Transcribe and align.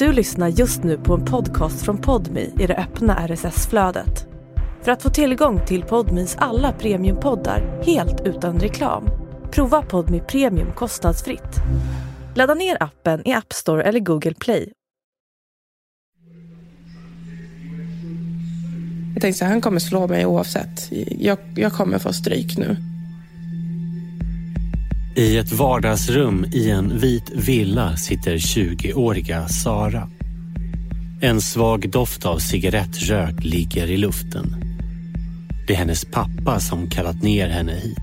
Du 0.00 0.12
lyssnar 0.12 0.48
just 0.48 0.82
nu 0.82 0.98
på 0.98 1.14
en 1.14 1.24
podcast 1.24 1.82
från 1.82 1.98
Podmi 1.98 2.52
i 2.60 2.66
det 2.66 2.76
öppna 2.76 3.28
RSS-flödet. 3.28 4.26
För 4.82 4.92
att 4.92 5.02
få 5.02 5.10
tillgång 5.10 5.66
till 5.66 5.82
Podmis 5.82 6.36
alla 6.38 6.72
premiumpoddar 6.72 7.82
helt 7.86 8.20
utan 8.26 8.60
reklam, 8.60 9.04
prova 9.50 9.82
Podmi 9.82 10.20
Premium 10.20 10.72
kostnadsfritt. 10.72 11.56
Ladda 12.34 12.54
ner 12.54 12.82
appen 12.82 13.28
i 13.28 13.32
App 13.32 13.52
Store 13.52 13.82
eller 13.82 14.00
Google 14.00 14.34
Play. 14.34 14.72
Jag 19.14 19.22
tänkte 19.22 19.44
att 19.44 19.50
han 19.50 19.60
kommer 19.60 19.80
slå 19.80 20.08
mig 20.08 20.26
oavsett. 20.26 20.92
Jag, 21.18 21.38
jag 21.56 21.72
kommer 21.72 21.98
få 21.98 22.12
stryk 22.12 22.58
nu. 22.58 22.76
I 25.16 25.36
ett 25.36 25.52
vardagsrum 25.52 26.46
i 26.52 26.70
en 26.70 26.98
vit 26.98 27.30
villa 27.30 27.96
sitter 27.96 28.36
20-åriga 28.36 29.48
Sara. 29.48 30.08
En 31.20 31.40
svag 31.40 31.90
doft 31.90 32.26
av 32.26 32.38
cigarettrök 32.38 33.44
ligger 33.44 33.86
i 33.86 33.96
luften. 33.96 34.54
Det 35.66 35.72
är 35.72 35.76
hennes 35.76 36.04
pappa 36.04 36.60
som 36.60 36.90
kallat 36.90 37.22
ner 37.22 37.48
henne 37.48 37.72
hit. 37.72 37.96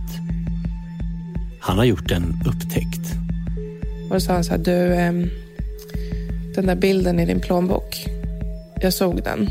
Han 1.59 1.77
har 1.77 1.85
gjort 1.85 2.11
en 2.11 2.41
upptäckt. 2.47 3.13
Och 4.07 4.13
då 4.13 4.19
sa 4.19 4.33
han 4.33 4.43
så 4.43 4.51
här, 4.51 4.57
du, 4.57 4.95
ehm, 4.95 5.29
den 6.55 6.65
där 6.65 6.75
bilden 6.75 7.19
i 7.19 7.25
din 7.25 7.39
plånbok. 7.39 8.05
Jag 8.81 8.93
såg 8.93 9.23
den. 9.23 9.49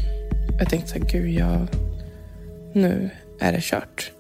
Jag 0.59 0.71
tänkte 0.71 0.91
så 0.91 0.99
här, 0.99 1.07
gud, 1.13 1.31
jag, 1.31 1.67
nu 2.73 3.11
är 3.41 3.53
det 3.53 3.63
kört. 3.63 4.11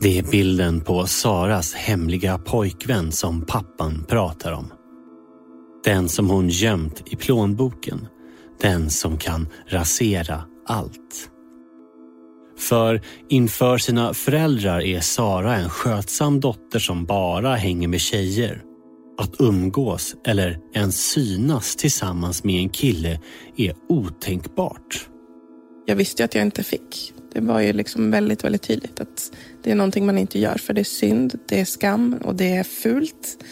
Det 0.00 0.18
är 0.18 0.22
bilden 0.22 0.80
på 0.80 1.06
Saras 1.06 1.74
hemliga 1.74 2.38
pojkvän 2.38 3.12
som 3.12 3.46
pappan 3.46 4.04
pratar 4.08 4.52
om. 4.52 4.72
Den 5.84 6.08
som 6.08 6.30
hon 6.30 6.48
gömt 6.48 7.02
i 7.06 7.16
plånboken. 7.16 8.06
Den 8.60 8.90
som 8.90 9.18
kan 9.18 9.48
rasera 9.68 10.44
allt. 10.66 11.30
För 12.58 13.00
inför 13.28 13.78
sina 13.78 14.14
föräldrar 14.14 14.80
är 14.80 15.00
Sara 15.00 15.56
en 15.56 15.70
skötsam 15.70 16.40
dotter 16.40 16.78
som 16.78 17.04
bara 17.04 17.54
hänger 17.54 17.88
med 17.88 18.00
tjejer. 18.00 18.62
Att 19.18 19.40
umgås 19.40 20.16
eller 20.26 20.58
ens 20.74 21.10
synas 21.10 21.76
tillsammans 21.76 22.44
med 22.44 22.60
en 22.60 22.68
kille 22.68 23.20
är 23.56 23.74
otänkbart. 23.88 25.08
Jag 25.86 25.96
visste 25.96 26.22
ju 26.22 26.24
att 26.24 26.34
jag 26.34 26.42
inte 26.42 26.62
fick. 26.62 27.14
Det 27.32 27.40
var 27.40 27.60
ju 27.60 27.72
liksom 27.72 28.10
väldigt, 28.10 28.44
väldigt 28.44 28.62
tydligt 28.62 29.00
att 29.00 29.32
det 29.62 29.70
är 29.70 29.74
någonting 29.74 30.06
man 30.06 30.18
inte 30.18 30.38
gör 30.38 30.58
för 30.58 30.74
det 30.74 30.80
är 30.80 30.84
synd, 30.84 31.38
det 31.48 31.60
är 31.60 31.64
skam 31.64 32.18
och 32.24 32.34
det 32.34 32.56
är 32.56 32.64
fult. 32.64 33.44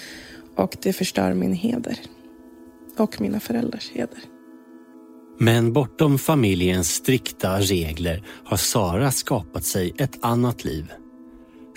Och 0.57 0.77
det 0.83 0.93
förstör 0.93 1.35
min 1.35 1.53
heder. 1.53 1.99
Och 2.99 3.21
mina 3.21 3.41
föräldrars 3.41 3.91
heder. 3.91 4.19
Men 5.39 5.73
bortom 5.73 6.19
familjens 6.19 6.95
strikta 6.95 7.61
regler 7.61 8.23
har 8.45 8.57
Sara 8.57 9.11
skapat 9.11 9.65
sig 9.65 9.95
ett 9.99 10.19
annat 10.21 10.65
liv. 10.65 10.93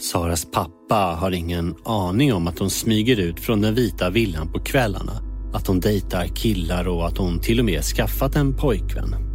Saras 0.01 0.45
pappa 0.45 0.95
har 0.95 1.31
ingen 1.31 1.75
aning 1.85 2.33
om 2.33 2.47
att 2.47 2.59
hon 2.59 2.69
smyger 2.69 3.19
ut 3.19 3.39
från 3.39 3.61
den 3.61 3.75
vita 3.75 4.09
villan 4.09 4.51
på 4.51 4.59
kvällarna. 4.59 5.21
Att 5.53 5.67
hon 5.67 5.79
dejtar 5.79 6.27
killar 6.27 6.87
och 6.87 7.07
att 7.07 7.17
hon 7.17 7.39
till 7.41 7.59
och 7.59 7.65
med 7.65 7.83
skaffat 7.83 8.35
en 8.35 8.57
pojkvän. 8.57 9.34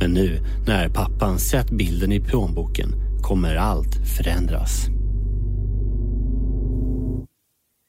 Men 0.00 0.10
nu 0.10 0.40
när 0.66 0.88
pappan 0.88 1.38
sett 1.38 1.70
bilden 1.70 2.12
i 2.12 2.20
plånboken 2.20 2.92
kommer 3.22 3.56
allt 3.56 3.94
förändras. 4.16 4.86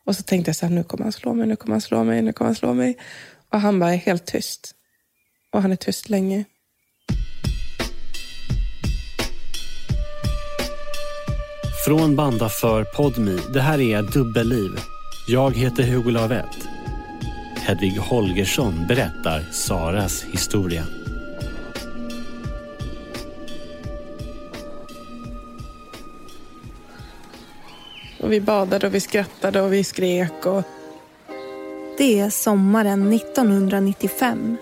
Och 0.06 0.16
så 0.16 0.24
tänkte 0.24 0.50
jag 0.50 0.56
så 0.56 0.66
här, 0.66 0.74
nu 0.74 0.84
kommer 0.84 1.04
han 1.04 1.12
slå 1.12 1.34
mig, 1.34 1.48
nu 1.48 1.56
kommer 1.56 1.74
han 1.74 1.82
slå 1.82 2.04
mig, 2.04 2.22
nu 2.22 2.34
kommer 2.34 2.50
han 2.50 2.56
slå 2.56 2.74
mig. 2.74 2.98
Och 3.54 3.62
han 3.62 3.80
bara 3.80 3.94
är 3.94 3.98
helt 3.98 4.26
tyst. 4.26 4.72
Och 5.52 5.62
han 5.62 5.72
är 5.72 5.76
tyst 5.76 6.10
länge. 6.10 6.46
Från 11.86 12.16
Banda 12.16 12.50
för 12.50 12.84
Podmi, 12.84 13.40
det 13.54 13.62
här 13.62 13.80
är 13.80 14.02
Dubbelliv. 14.02 14.72
Jag 15.28 15.56
heter 15.56 15.84
Hugo 15.84 16.12
Lavett. 16.12 16.68
Hedvig 17.56 17.98
Holgersson 17.98 18.88
berättar 18.88 19.42
Saras 19.52 20.24
historia. 20.24 20.97
Och 28.28 28.34
vi 28.34 28.42
badade 28.42 28.88
och 28.88 28.96
vi 28.96 29.00
skrattade 29.00 29.62
och 29.62 29.74
vi 29.74 29.84
skrek. 29.84 30.46
Och... 30.46 30.64
Det 31.98 32.20
är 32.20 32.30
sommaren 32.30 33.14
1995. 33.14 34.58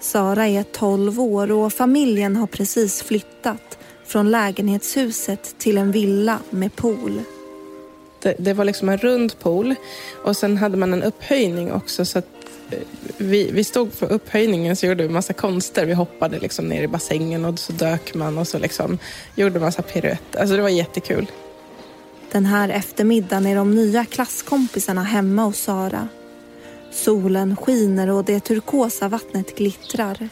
Sara 0.00 0.46
är 0.46 0.62
12 0.62 1.20
år 1.20 1.52
och 1.52 1.72
familjen 1.72 2.36
har 2.36 2.46
precis 2.46 3.02
flyttat 3.02 3.78
från 4.06 4.30
lägenhetshuset 4.30 5.58
till 5.58 5.78
en 5.78 5.92
villa 5.92 6.38
med 6.50 6.76
pool. 6.76 7.22
Det, 8.22 8.34
det 8.38 8.52
var 8.52 8.64
liksom 8.64 8.88
en 8.88 8.98
rund 8.98 9.38
pool 9.38 9.74
och 10.24 10.36
sen 10.36 10.56
hade 10.56 10.76
man 10.76 10.92
en 10.92 11.02
upphöjning 11.02 11.72
också. 11.72 12.04
Så 12.04 12.18
att 12.18 12.28
eh, 12.70 12.78
vi, 13.16 13.50
vi 13.52 13.64
stod 13.64 13.98
på 13.98 14.06
upphöjningen 14.06 14.76
så 14.76 14.86
gjorde 14.86 15.02
vi 15.02 15.08
massa 15.08 15.32
konster. 15.32 15.86
Vi 15.86 15.94
hoppade 15.94 16.38
liksom 16.38 16.68
ner 16.68 16.82
i 16.82 16.88
bassängen 16.88 17.44
och 17.44 17.58
så 17.58 17.72
dök 17.72 18.14
man 18.14 18.38
och 18.38 18.48
så 18.48 18.58
liksom 18.58 18.98
gjorde 19.34 19.60
massa 19.60 19.82
piruetter. 19.82 20.40
Alltså 20.40 20.56
det 20.56 20.62
var 20.62 20.68
jättekul. 20.68 21.26
Den 22.34 22.46
här 22.46 22.68
eftermiddagen 22.68 23.46
är 23.46 23.56
de 23.56 23.74
nya 23.74 24.04
klasskompisarna 24.04 25.02
hemma 25.02 25.44
hos 25.44 25.58
Sara. 25.58 26.08
Solen 26.92 27.56
skiner 27.56 28.10
och 28.10 28.24
det 28.24 28.40
turkosa 28.40 29.08
vattnet 29.08 29.56
glittrar. 29.56 30.28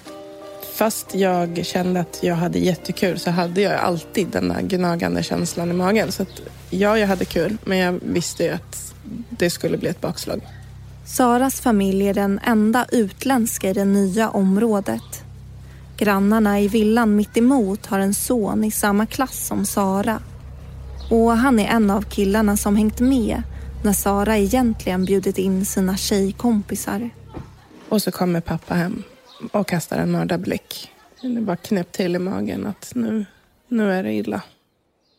Fast 0.74 1.14
jag 1.14 1.66
kände 1.66 2.00
att 2.00 2.18
jag 2.22 2.34
hade 2.34 2.58
jättekul 2.58 3.18
så 3.18 3.30
hade 3.30 3.60
jag 3.60 3.80
alltid 3.80 4.28
den 4.28 4.48
där 4.48 4.62
gnagande 4.62 5.22
känslan 5.22 5.70
i 5.70 5.72
magen. 5.72 6.12
Så 6.12 6.22
att, 6.22 6.42
ja, 6.70 6.98
jag 6.98 7.06
hade 7.06 7.24
kul, 7.24 7.56
men 7.64 7.78
jag 7.78 8.00
visste 8.02 8.44
ju 8.44 8.50
att 8.50 8.94
det 9.30 9.50
skulle 9.50 9.78
bli 9.78 9.88
ett 9.88 10.00
bakslag. 10.00 10.40
Saras 11.06 11.60
familj 11.60 12.08
är 12.08 12.14
den 12.14 12.40
enda 12.44 12.86
utländska 12.92 13.70
i 13.70 13.72
det 13.72 13.84
nya 13.84 14.30
området. 14.30 15.24
Grannarna 15.96 16.60
i 16.60 16.68
villan 16.68 17.16
mitt 17.16 17.36
emot 17.36 17.86
har 17.86 17.98
en 17.98 18.14
son 18.14 18.64
i 18.64 18.70
samma 18.70 19.06
klass 19.06 19.46
som 19.46 19.66
Sara. 19.66 20.20
Och 21.10 21.30
han 21.30 21.58
är 21.58 21.68
en 21.68 21.90
av 21.90 22.02
killarna 22.02 22.56
som 22.56 22.76
hängt 22.76 23.00
med 23.00 23.42
när 23.84 23.92
Sara 23.92 24.38
egentligen 24.38 25.04
bjudit 25.04 25.38
in 25.38 25.66
sina 25.66 25.96
tjejkompisar. 25.96 27.10
Och 27.88 28.02
så 28.02 28.10
kommer 28.10 28.40
pappa 28.40 28.74
hem 28.74 29.02
och 29.52 29.68
kastar 29.68 29.98
en 29.98 30.12
mördarblick. 30.12 30.90
Det 31.22 31.40
bara 31.40 31.56
knäpp 31.56 31.92
till 31.92 32.16
i 32.16 32.18
magen 32.18 32.66
att 32.66 32.92
nu, 32.94 33.24
nu 33.68 33.92
är 33.92 34.02
det 34.02 34.12
illa. 34.12 34.42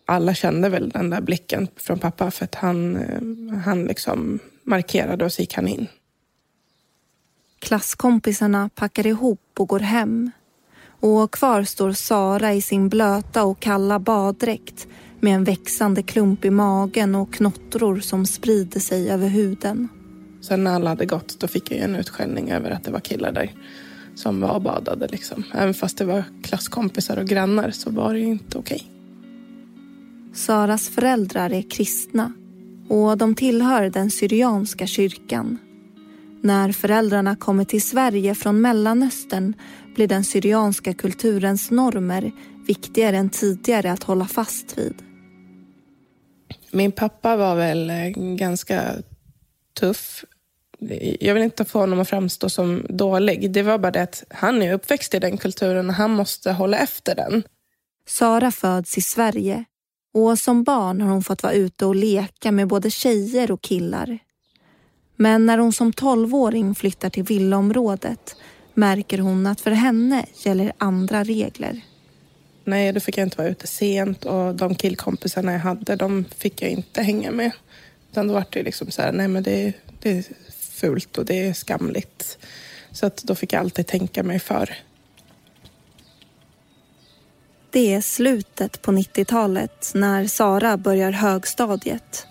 Alla 0.05 0.33
kände 0.33 0.69
väl 0.69 0.89
den 0.89 1.09
där 1.09 1.21
blicken 1.21 1.67
från 1.75 2.00
pappa 2.00 2.31
för 2.31 2.45
att 2.45 2.55
han, 2.55 2.95
eh, 2.95 3.57
han 3.57 3.83
liksom 3.83 4.39
markerade 4.63 5.25
och 5.25 5.33
så 5.33 5.41
gick 5.41 5.53
han 5.53 5.67
in. 5.67 5.88
Klasskompisarna 7.59 8.69
packar 8.75 9.07
ihop 9.07 9.41
och 9.57 9.67
går 9.67 9.79
hem. 9.79 10.31
Och 11.00 11.31
kvar 11.31 11.63
står 11.63 11.91
Sara 11.91 12.53
i 12.53 12.61
sin 12.61 12.89
blöta 12.89 13.44
och 13.44 13.59
kalla 13.59 14.00
baddräkt 14.00 14.88
med 15.23 15.35
en 15.35 15.44
växande 15.44 16.03
klump 16.03 16.45
i 16.45 16.50
magen 16.50 17.16
och 17.16 17.34
knottror 17.34 18.00
som 18.00 18.25
sprider 18.25 18.79
sig 18.79 19.11
över 19.11 19.28
huden. 19.28 19.88
Sen 20.41 20.63
när 20.63 20.72
alla 20.72 20.89
hade 20.89 21.06
gått 21.06 21.39
då 21.39 21.47
fick 21.47 21.72
jag 21.72 21.79
en 21.79 21.95
utskällning 21.95 22.51
över 22.51 22.72
att 22.72 22.84
det 22.84 22.91
var 22.91 23.00
killar 23.00 23.31
där 23.31 23.51
som 24.16 24.41
var 24.41 24.56
och 24.56 24.62
badade. 24.62 25.07
Liksom. 25.07 25.44
Även 25.53 25.73
fast 25.73 25.97
det 25.97 26.06
var 26.06 26.23
klasskompisar 26.44 27.17
och 27.17 27.28
grannar 27.28 27.72
så 27.72 27.89
var 27.89 28.13
det 28.13 28.19
inte 28.19 28.57
okej. 28.57 28.75
Okay. 28.75 28.88
Saras 30.33 30.89
föräldrar 30.89 31.53
är 31.53 31.62
kristna 31.62 32.33
och 32.89 33.17
de 33.17 33.35
tillhör 33.35 33.89
den 33.89 34.12
syrianska 34.12 34.88
kyrkan. 34.88 35.57
När 36.42 36.71
föräldrarna 36.71 37.36
kommer 37.36 37.65
till 37.65 37.81
Sverige 37.81 38.36
från 38.36 38.62
Mellanöstern 38.62 39.53
blir 39.95 40.07
den 40.07 40.24
syrianska 40.24 40.94
kulturens 40.94 41.71
normer 41.71 42.31
viktigare 42.68 43.18
än 43.18 43.30
tidigare 43.30 43.92
att 43.92 44.03
hålla 44.03 44.25
fast 44.25 44.77
vid. 44.77 45.12
Min 46.74 46.92
pappa 46.92 47.36
var 47.36 47.56
väl 47.56 47.90
eh, 47.90 48.10
ganska 48.16 48.94
tuff. 49.80 50.25
Jag 51.20 51.34
vill 51.34 51.44
inte 51.44 51.66
få 51.66 51.80
honom 51.80 52.00
att 52.00 52.10
framstå 52.10 52.50
som 52.50 52.86
dålig. 52.90 53.52
Det 53.52 53.64
var 53.64 53.78
bara 53.78 53.92
det 53.92 54.02
att 54.02 54.24
han 54.30 54.62
är 54.62 54.74
uppväxt 54.74 55.14
i 55.14 55.20
den 55.20 55.38
kulturen 55.38 55.90
och 55.90 55.96
han 55.96 56.12
måste 56.12 56.52
hålla 56.52 56.78
efter 56.78 57.16
den. 57.16 57.44
Sara 58.08 58.52
föds 58.52 58.98
i 58.98 59.02
Sverige 59.02 59.64
och 60.14 60.40
som 60.40 60.64
barn 60.64 61.02
har 61.02 61.10
hon 61.10 61.24
fått 61.24 61.44
vara 61.44 61.54
ute 61.54 61.86
och 61.86 61.96
leka 61.96 62.52
med 62.52 62.68
både 62.68 62.92
tjejer 62.92 63.52
och 63.52 63.62
killar. 63.62 64.20
Men 65.16 65.46
när 65.46 65.58
hon 65.58 65.74
som 65.74 65.94
tolvåring 65.94 66.75
flyttar 66.75 67.10
till 67.10 67.24
villaområdet 67.24 68.36
märker 68.74 69.18
hon 69.18 69.48
att 69.48 69.62
för 69.62 69.72
henne 69.72 70.25
gäller 70.46 70.74
andra 70.78 71.24
regler. 71.24 71.81
Nej, 72.63 72.92
då 72.94 73.00
fick 73.00 73.18
jag 73.18 73.25
inte 73.25 73.38
vara 73.38 73.48
ute 73.48 73.68
sent 73.68 74.25
och 74.25 74.56
de 74.56 74.75
killkompisarna 74.75 75.51
jag 75.51 75.60
hade, 75.60 75.95
de 75.95 76.25
fick 76.38 76.62
jag 76.62 76.71
inte 76.71 77.01
hänga 77.01 77.31
med. 77.31 77.51
Utan 78.12 78.27
då 78.27 78.33
var 78.33 78.45
det 78.50 78.63
liksom 78.63 78.92
så 78.92 79.01
här, 79.01 79.12
nej 79.12 79.27
men 79.27 79.44
det, 79.44 79.74
det 80.00 80.10
är 80.10 80.24
fult 80.60 81.18
och 81.18 81.25
det 81.25 81.48
är 81.48 81.54
skamligt. 81.54 82.38
Så 82.92 83.06
att 83.06 83.18
då 83.18 83.36
fick 83.36 83.54
jag 83.54 83.60
alltid 83.60 83.88
tänka 83.88 84.24
mig 84.24 84.39
för. 84.39 84.75
Det 87.69 87.94
är 87.94 88.01
slutet 88.01 88.81
på 88.81 88.92
90-talet 88.92 89.92
när 89.94 90.27
Sara 90.27 90.77
börjar 90.77 91.12
högstadiet. 91.12 92.27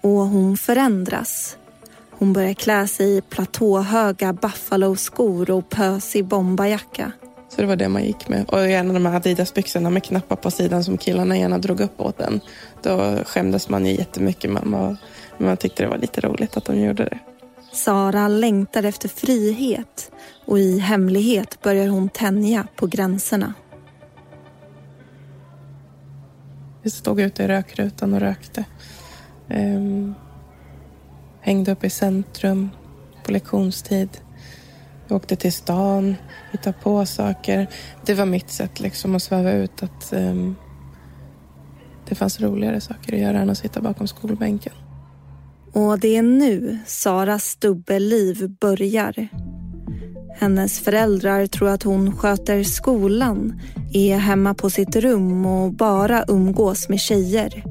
Och 0.00 0.10
hon 0.10 0.56
förändras. 0.56 1.56
Hon 2.10 2.32
börjar 2.32 2.54
klä 2.54 2.86
sig 2.86 3.16
i 3.16 3.20
platåhöga 3.20 4.32
Buffalo-skor 4.32 5.50
och 5.50 5.68
pösig 5.68 6.24
bombajacka. 6.24 7.12
Så 7.50 7.60
det 7.60 7.66
var 7.66 7.76
det 7.76 7.88
man 7.88 8.04
gick 8.04 8.28
med. 8.28 8.50
Och 8.50 8.70
gärna 8.70 8.92
de 8.92 9.06
här 9.06 9.16
Adidas-byxorna 9.16 9.90
med 9.90 10.04
knappar 10.04 10.36
på 10.36 10.50
sidan 10.50 10.84
som 10.84 10.98
killarna 10.98 11.38
gärna 11.38 11.58
drog 11.58 11.80
upp 11.80 12.00
åt 12.00 12.20
en. 12.20 12.40
Då 12.82 13.16
skämdes 13.26 13.68
man 13.68 13.86
ju 13.86 13.92
jättemycket. 13.92 14.50
Man, 14.50 14.72
var, 14.72 14.96
man 15.38 15.56
tyckte 15.56 15.82
det 15.82 15.88
var 15.88 15.98
lite 15.98 16.20
roligt 16.20 16.56
att 16.56 16.64
de 16.64 16.80
gjorde 16.80 17.04
det. 17.04 17.18
Sara 17.72 18.28
längtar 18.28 18.82
efter 18.82 19.08
frihet 19.08 20.12
och 20.46 20.58
i 20.58 20.78
hemlighet 20.78 21.62
börjar 21.62 21.88
hon 21.88 22.08
tänja 22.08 22.66
på 22.76 22.86
gränserna. 22.86 23.54
Vi 26.82 26.90
stod 26.90 27.20
ute 27.20 27.42
i 27.42 27.48
rökrutan 27.48 28.14
och 28.14 28.20
rökte. 28.20 28.64
Um, 29.48 30.14
hängde 31.40 31.72
upp 31.72 31.84
i 31.84 31.90
centrum 31.90 32.70
på 33.24 33.32
lektionstid. 33.32 34.08
Vi 35.10 35.16
åkte 35.16 35.36
till 35.36 35.52
stan, 35.52 36.16
hittade 36.52 36.76
på 36.82 37.06
saker. 37.06 37.66
Det 38.06 38.14
var 38.14 38.26
mitt 38.26 38.50
sätt 38.50 38.80
liksom 38.80 39.14
att 39.14 39.22
sväva 39.22 39.52
ut 39.52 39.82
att 39.82 40.12
um, 40.12 40.56
det 42.08 42.14
fanns 42.14 42.40
roligare 42.40 42.80
saker 42.80 43.12
att 43.14 43.20
göra 43.20 43.38
än 43.38 43.50
att 43.50 43.58
sitta 43.58 43.80
bakom 43.80 44.08
skolbänken. 44.08 44.72
Och 45.72 45.98
det 45.98 46.16
är 46.16 46.22
nu 46.22 46.78
Saras 46.86 47.56
dubbelliv 47.56 48.50
börjar. 48.60 49.28
Hennes 50.38 50.80
föräldrar 50.80 51.46
tror 51.46 51.68
att 51.68 51.82
hon 51.82 52.16
sköter 52.16 52.62
skolan, 52.62 53.60
är 53.92 54.16
hemma 54.16 54.54
på 54.54 54.70
sitt 54.70 54.96
rum 54.96 55.46
och 55.46 55.72
bara 55.72 56.24
umgås 56.28 56.88
med 56.88 57.00
tjejer. 57.00 57.64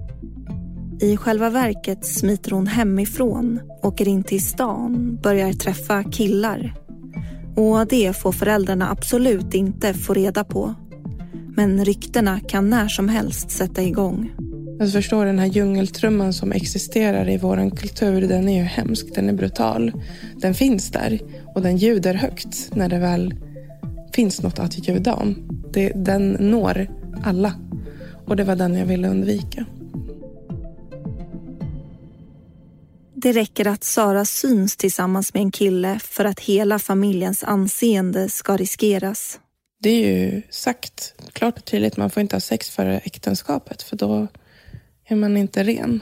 I 1.02 1.18
själva 1.18 1.50
verket 1.50 2.06
smiter 2.06 2.52
hon 2.52 2.68
hemifrån, 2.68 3.60
åker 3.84 4.08
in 4.08 4.24
till 4.24 4.46
stan, 4.46 5.20
börjar 5.24 5.54
träffa 5.54 6.04
killar. 6.04 6.89
Och 7.60 7.88
det 7.88 8.18
får 8.18 8.32
föräldrarna 8.32 8.92
absolut 8.92 9.54
inte 9.54 9.94
få 9.94 10.14
reda 10.14 10.44
på. 10.44 10.76
Men 11.56 11.86
ryktena 11.86 12.40
kan 12.40 12.70
när 12.70 12.88
som 12.88 13.10
helst 13.10 13.52
sätta 13.52 13.84
igång. 13.84 14.32
Jag 14.80 14.92
förstår 14.92 15.26
den 15.26 15.40
här 15.40 15.46
djungeltrumman 15.46 16.34
som 16.34 16.52
existerar 16.52 17.30
i 17.30 17.38
vår 17.38 17.76
kultur, 17.76 18.22
den 18.22 18.50
är 18.50 18.58
ju 18.58 18.64
hemsk, 18.64 19.16
den 19.16 19.30
är 19.30 19.34
brutal. 19.34 19.92
Den 20.36 20.54
finns 20.54 20.92
där 20.92 21.20
och 21.56 21.62
den 21.62 21.78
ljuder 21.78 22.14
högt 22.14 22.72
när 22.76 22.90
det 22.90 23.00
väl 23.00 23.36
finns 24.14 24.42
något 24.42 24.60
att 24.60 24.88
ljuda 24.88 25.14
om. 25.14 25.36
Det, 25.74 25.92
den 25.96 26.30
når 26.40 26.88
alla 27.24 27.54
och 28.26 28.36
det 28.36 28.44
var 28.44 28.56
den 28.56 28.76
jag 28.76 28.86
ville 28.86 29.10
undvika. 29.10 29.66
Det 33.22 33.32
räcker 33.32 33.68
att 33.68 33.84
Sara 33.84 34.26
syns 34.26 34.78
tillsammans 34.78 35.34
med 35.34 35.42
en 35.42 35.52
kille 35.52 36.00
för 36.00 36.26
att 36.26 36.40
hela 36.40 36.80
familjens 36.80 37.44
anseende 37.44 38.30
ska 38.30 38.58
riskeras. 38.58 39.40
Det 39.80 39.90
är 39.90 40.10
ju 40.10 40.42
sagt 40.50 41.14
klart 41.34 41.58
och 41.58 41.66
tydligt, 41.66 41.98
man 41.98 42.10
får 42.10 42.22
inte 42.22 42.36
ha 42.36 42.42
sex 42.42 42.70
före 42.70 42.98
äktenskapet 42.98 43.82
för 43.82 43.96
då 43.96 44.28
är 45.06 45.16
man 45.16 45.38
inte 45.38 45.64
ren. 45.64 46.02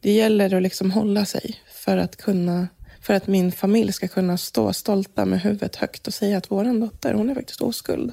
Det 0.00 0.12
gäller 0.12 0.54
att 0.54 0.62
liksom 0.62 0.90
hålla 0.90 1.24
sig 1.24 1.54
för 1.74 1.96
att, 1.96 2.16
kunna, 2.16 2.68
för 3.02 3.14
att 3.14 3.26
min 3.26 3.52
familj 3.52 3.92
ska 3.92 4.08
kunna 4.08 4.38
stå 4.38 4.72
stolta 4.72 5.24
med 5.24 5.40
huvudet 5.40 5.76
högt 5.76 6.06
och 6.06 6.14
säga 6.14 6.38
att 6.38 6.50
vår 6.50 6.80
dotter, 6.80 7.14
hon 7.14 7.30
är 7.30 7.34
faktiskt 7.34 7.60
oskuld. 7.60 8.12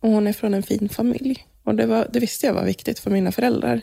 Och 0.00 0.10
hon 0.10 0.26
är 0.26 0.32
från 0.32 0.54
en 0.54 0.62
fin 0.62 0.88
familj. 0.88 1.46
Och 1.64 1.74
det, 1.74 1.86
var, 1.86 2.08
det 2.12 2.20
visste 2.20 2.46
jag 2.46 2.54
var 2.54 2.64
viktigt 2.64 2.98
för 2.98 3.10
mina 3.10 3.32
föräldrar. 3.32 3.80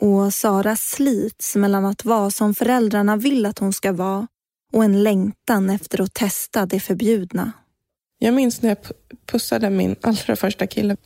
Och 0.00 0.34
Sara 0.34 0.76
slits 0.76 1.56
mellan 1.56 1.84
att 1.84 2.04
vara 2.04 2.30
som 2.30 2.54
föräldrarna 2.54 3.16
vill 3.16 3.46
att 3.46 3.58
hon 3.58 3.72
ska 3.72 3.92
vara 3.92 4.26
och 4.72 4.84
en 4.84 5.02
längtan 5.02 5.70
efter 5.70 6.00
att 6.00 6.14
testa 6.14 6.66
det 6.66 6.80
förbjudna. 6.80 7.52
Jag 8.18 8.34
minns 8.34 8.62
när 8.62 8.68
jag 8.68 8.78
pussade 9.26 9.70
min 9.70 9.96
allra 10.00 10.36
första 10.36 10.66
kille. 10.66 10.96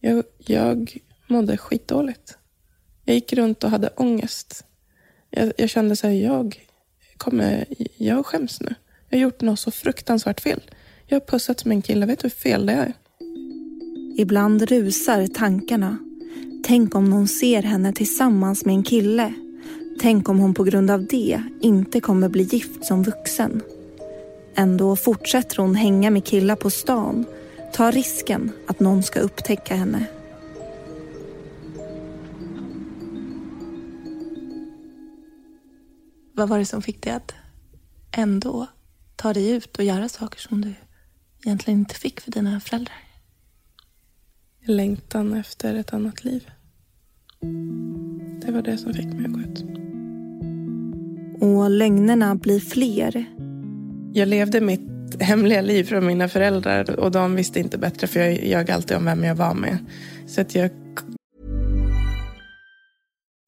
Jag, 0.00 0.24
jag 0.38 0.98
mådde 1.26 1.56
skitdåligt. 1.56 2.38
Jag 3.04 3.14
gick 3.14 3.32
runt 3.32 3.64
och 3.64 3.70
hade 3.70 3.88
ångest. 3.88 4.64
Jag, 5.30 5.52
jag 5.56 5.70
kände 5.70 5.96
så 5.96 6.06
här, 6.06 6.14
jag, 6.14 6.66
kommer, 7.16 7.66
jag 7.96 8.26
skäms 8.26 8.60
nu. 8.60 8.74
Jag 9.08 9.18
har 9.18 9.22
gjort 9.22 9.40
något 9.40 9.60
så 9.60 9.70
fruktansvärt 9.70 10.40
fel. 10.40 10.60
Jag 11.06 11.20
har 11.20 11.26
pussat 11.26 11.66
en 11.66 11.82
kille, 11.82 12.06
vet 12.06 12.18
du 12.18 12.24
hur 12.24 12.30
fel 12.30 12.66
det 12.66 12.72
är? 12.72 12.92
Ibland 14.16 14.62
rusar 14.62 15.26
tankarna. 15.26 15.98
Tänk 16.62 16.94
om 16.94 17.10
någon 17.10 17.28
ser 17.28 17.62
henne 17.62 17.92
tillsammans 17.92 18.64
med 18.64 18.74
en 18.74 18.82
kille. 18.82 19.34
Tänk 20.00 20.28
om 20.28 20.38
hon 20.38 20.54
på 20.54 20.64
grund 20.64 20.90
av 20.90 21.06
det 21.06 21.42
inte 21.60 22.00
kommer 22.00 22.28
bli 22.28 22.42
gift 22.42 22.84
som 22.84 23.02
vuxen. 23.02 23.62
Ändå 24.54 24.96
fortsätter 24.96 25.56
hon 25.56 25.74
hänga 25.74 26.10
med 26.10 26.24
killar 26.24 26.56
på 26.56 26.70
stan. 26.70 27.24
Tar 27.72 27.92
risken 27.92 28.52
att 28.66 28.80
någon 28.80 29.02
ska 29.02 29.20
upptäcka 29.20 29.74
henne. 29.74 30.06
Vad 36.32 36.48
var 36.48 36.58
det 36.58 36.66
som 36.66 36.82
fick 36.82 37.02
dig 37.02 37.12
att 37.12 37.34
ändå 38.12 38.66
ta 39.16 39.32
dig 39.32 39.50
ut 39.50 39.76
och 39.76 39.84
göra 39.84 40.08
saker 40.08 40.40
som 40.40 40.60
du 40.60 40.74
egentligen 41.44 41.80
inte 41.80 41.94
fick 41.94 42.20
för 42.20 42.30
dina 42.30 42.60
föräldrar? 42.60 43.09
Längtan 44.64 45.34
efter 45.34 45.74
ett 45.74 45.92
annat 45.92 46.24
liv. 46.24 46.50
Det 48.46 48.52
var 48.52 48.62
det 48.62 48.78
som 48.78 48.94
fick 48.94 49.06
mig 49.06 49.24
att 49.24 49.32
gå 49.32 49.40
ut. 49.40 49.64
Och 51.42 51.70
lögnerna 51.70 52.34
blir 52.34 52.60
fler. 52.60 53.24
Jag 54.12 54.28
levde 54.28 54.60
mitt 54.60 54.80
hemliga 55.22 55.60
liv 55.60 55.84
från 55.84 56.06
mina 56.06 56.28
föräldrar 56.28 57.00
och 57.00 57.10
de 57.10 57.34
visste 57.34 57.60
inte 57.60 57.78
bättre 57.78 58.06
för 58.06 58.20
jag 58.20 58.44
ljög 58.44 58.70
alltid 58.70 58.96
om 58.96 59.04
vem 59.04 59.24
jag 59.24 59.34
var 59.34 59.54
med. 59.54 59.78
Så 60.26 60.40
att 60.40 60.54
jag 60.54 60.70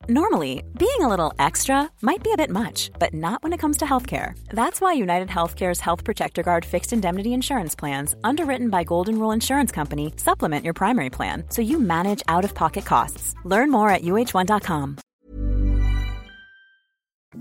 Normally, 0.09 0.65
being 0.77 1.01
a 1.01 1.07
little 1.09 1.33
extra 1.39 1.89
might 2.01 2.25
be 2.25 2.33
a 2.33 2.37
bit 2.37 2.51
much, 2.51 2.91
but 2.99 3.15
not 3.15 3.41
when 3.45 3.53
it 3.53 3.61
comes 3.61 3.77
to 3.77 3.85
healthcare. 3.85 4.35
That's 4.49 4.81
why 4.81 4.95
United 4.95 5.29
Healthcare's 5.29 5.79
Health 5.79 6.03
Protector 6.03 6.43
Guard 6.43 6.65
fixed 6.65 6.93
indemnity 6.93 7.33
insurance 7.33 7.77
plans, 7.77 8.17
underwritten 8.25 8.69
by 8.69 8.83
Golden 8.83 9.15
Rule 9.21 9.31
Insurance 9.31 9.71
Company, 9.71 10.13
supplement 10.17 10.65
your 10.65 10.75
primary 10.75 11.09
plan 11.09 11.45
so 11.51 11.63
you 11.63 11.79
manage 11.79 12.21
out 12.27 12.45
of 12.45 12.53
pocket 12.53 12.85
costs. 12.85 13.35
Learn 13.45 13.71
more 13.71 13.91
at 13.91 14.03
uh1.com. 14.03 14.97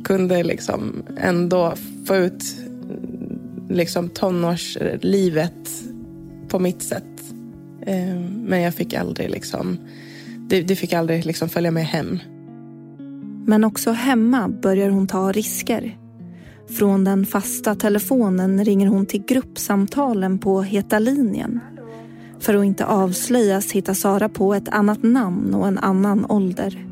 Kunde 0.03 0.43
liksom 0.43 1.03
ändå 1.17 1.73
få 2.07 2.15
ut 2.15 2.43
liksom 3.69 4.09
tonårslivet 4.09 5.69
på 6.49 6.59
mitt 6.59 6.81
sätt. 6.83 7.33
Ehm, 7.85 8.23
men 8.23 8.61
jag 8.61 8.73
fick 8.73 8.93
aldrig 8.93 9.29
liksom, 9.29 9.77
det 10.47 10.75
fick 10.75 10.93
aldrig 10.93 11.25
liksom 11.25 11.49
följa 11.49 11.71
med 11.71 11.85
hem. 11.85 12.19
Men 13.45 13.63
också 13.63 13.91
hemma 13.91 14.47
börjar 14.47 14.89
hon 14.89 15.07
ta 15.07 15.31
risker. 15.31 15.97
Från 16.77 17.03
den 17.03 17.25
fasta 17.25 17.75
telefonen 17.75 18.65
ringer 18.65 18.87
hon 18.87 19.05
till 19.05 19.23
gruppsamtalen 19.25 20.39
på 20.39 20.61
Heta 20.61 20.99
linjen. 20.99 21.59
För 22.39 22.55
att 22.55 22.65
inte 22.65 22.85
avslöjas 22.85 23.71
hittar 23.71 23.93
Sara 23.93 24.29
på 24.29 24.53
ett 24.53 24.69
annat 24.69 25.03
namn 25.03 25.53
och 25.53 25.67
en 25.67 25.77
annan 25.77 26.25
ålder. 26.29 26.85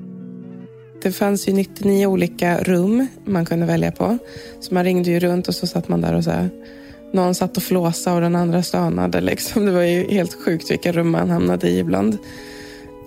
Det 1.02 1.12
fanns 1.12 1.48
ju 1.48 1.54
99 1.54 2.08
olika 2.08 2.64
rum 2.64 3.08
man 3.26 3.46
kunde 3.46 3.66
välja 3.66 3.92
på. 3.92 4.18
Så 4.60 4.74
man 4.74 4.84
ringde 4.84 5.10
ju 5.10 5.20
runt 5.20 5.48
och 5.48 5.56
så 5.56 5.68
satt 5.68 5.88
man 5.88 6.02
där 6.02 6.14
och 6.14 6.24
så 6.24 6.32
här, 6.32 6.50
någon 7.14 7.36
satt 7.36 7.58
och 7.58 7.64
flåsade 7.64 8.16
och 8.16 8.22
den 8.22 8.36
andra 8.36 8.64
stönade. 8.64 9.22
Liksom. 9.22 9.66
Det 9.66 9.72
var 9.72 9.82
ju 9.82 10.04
helt 10.04 10.34
sjukt 10.34 10.72
vilka 10.72 10.92
rum 10.92 11.10
man 11.10 11.30
hamnade 11.30 11.70
i 11.70 11.80
ibland. 11.80 12.18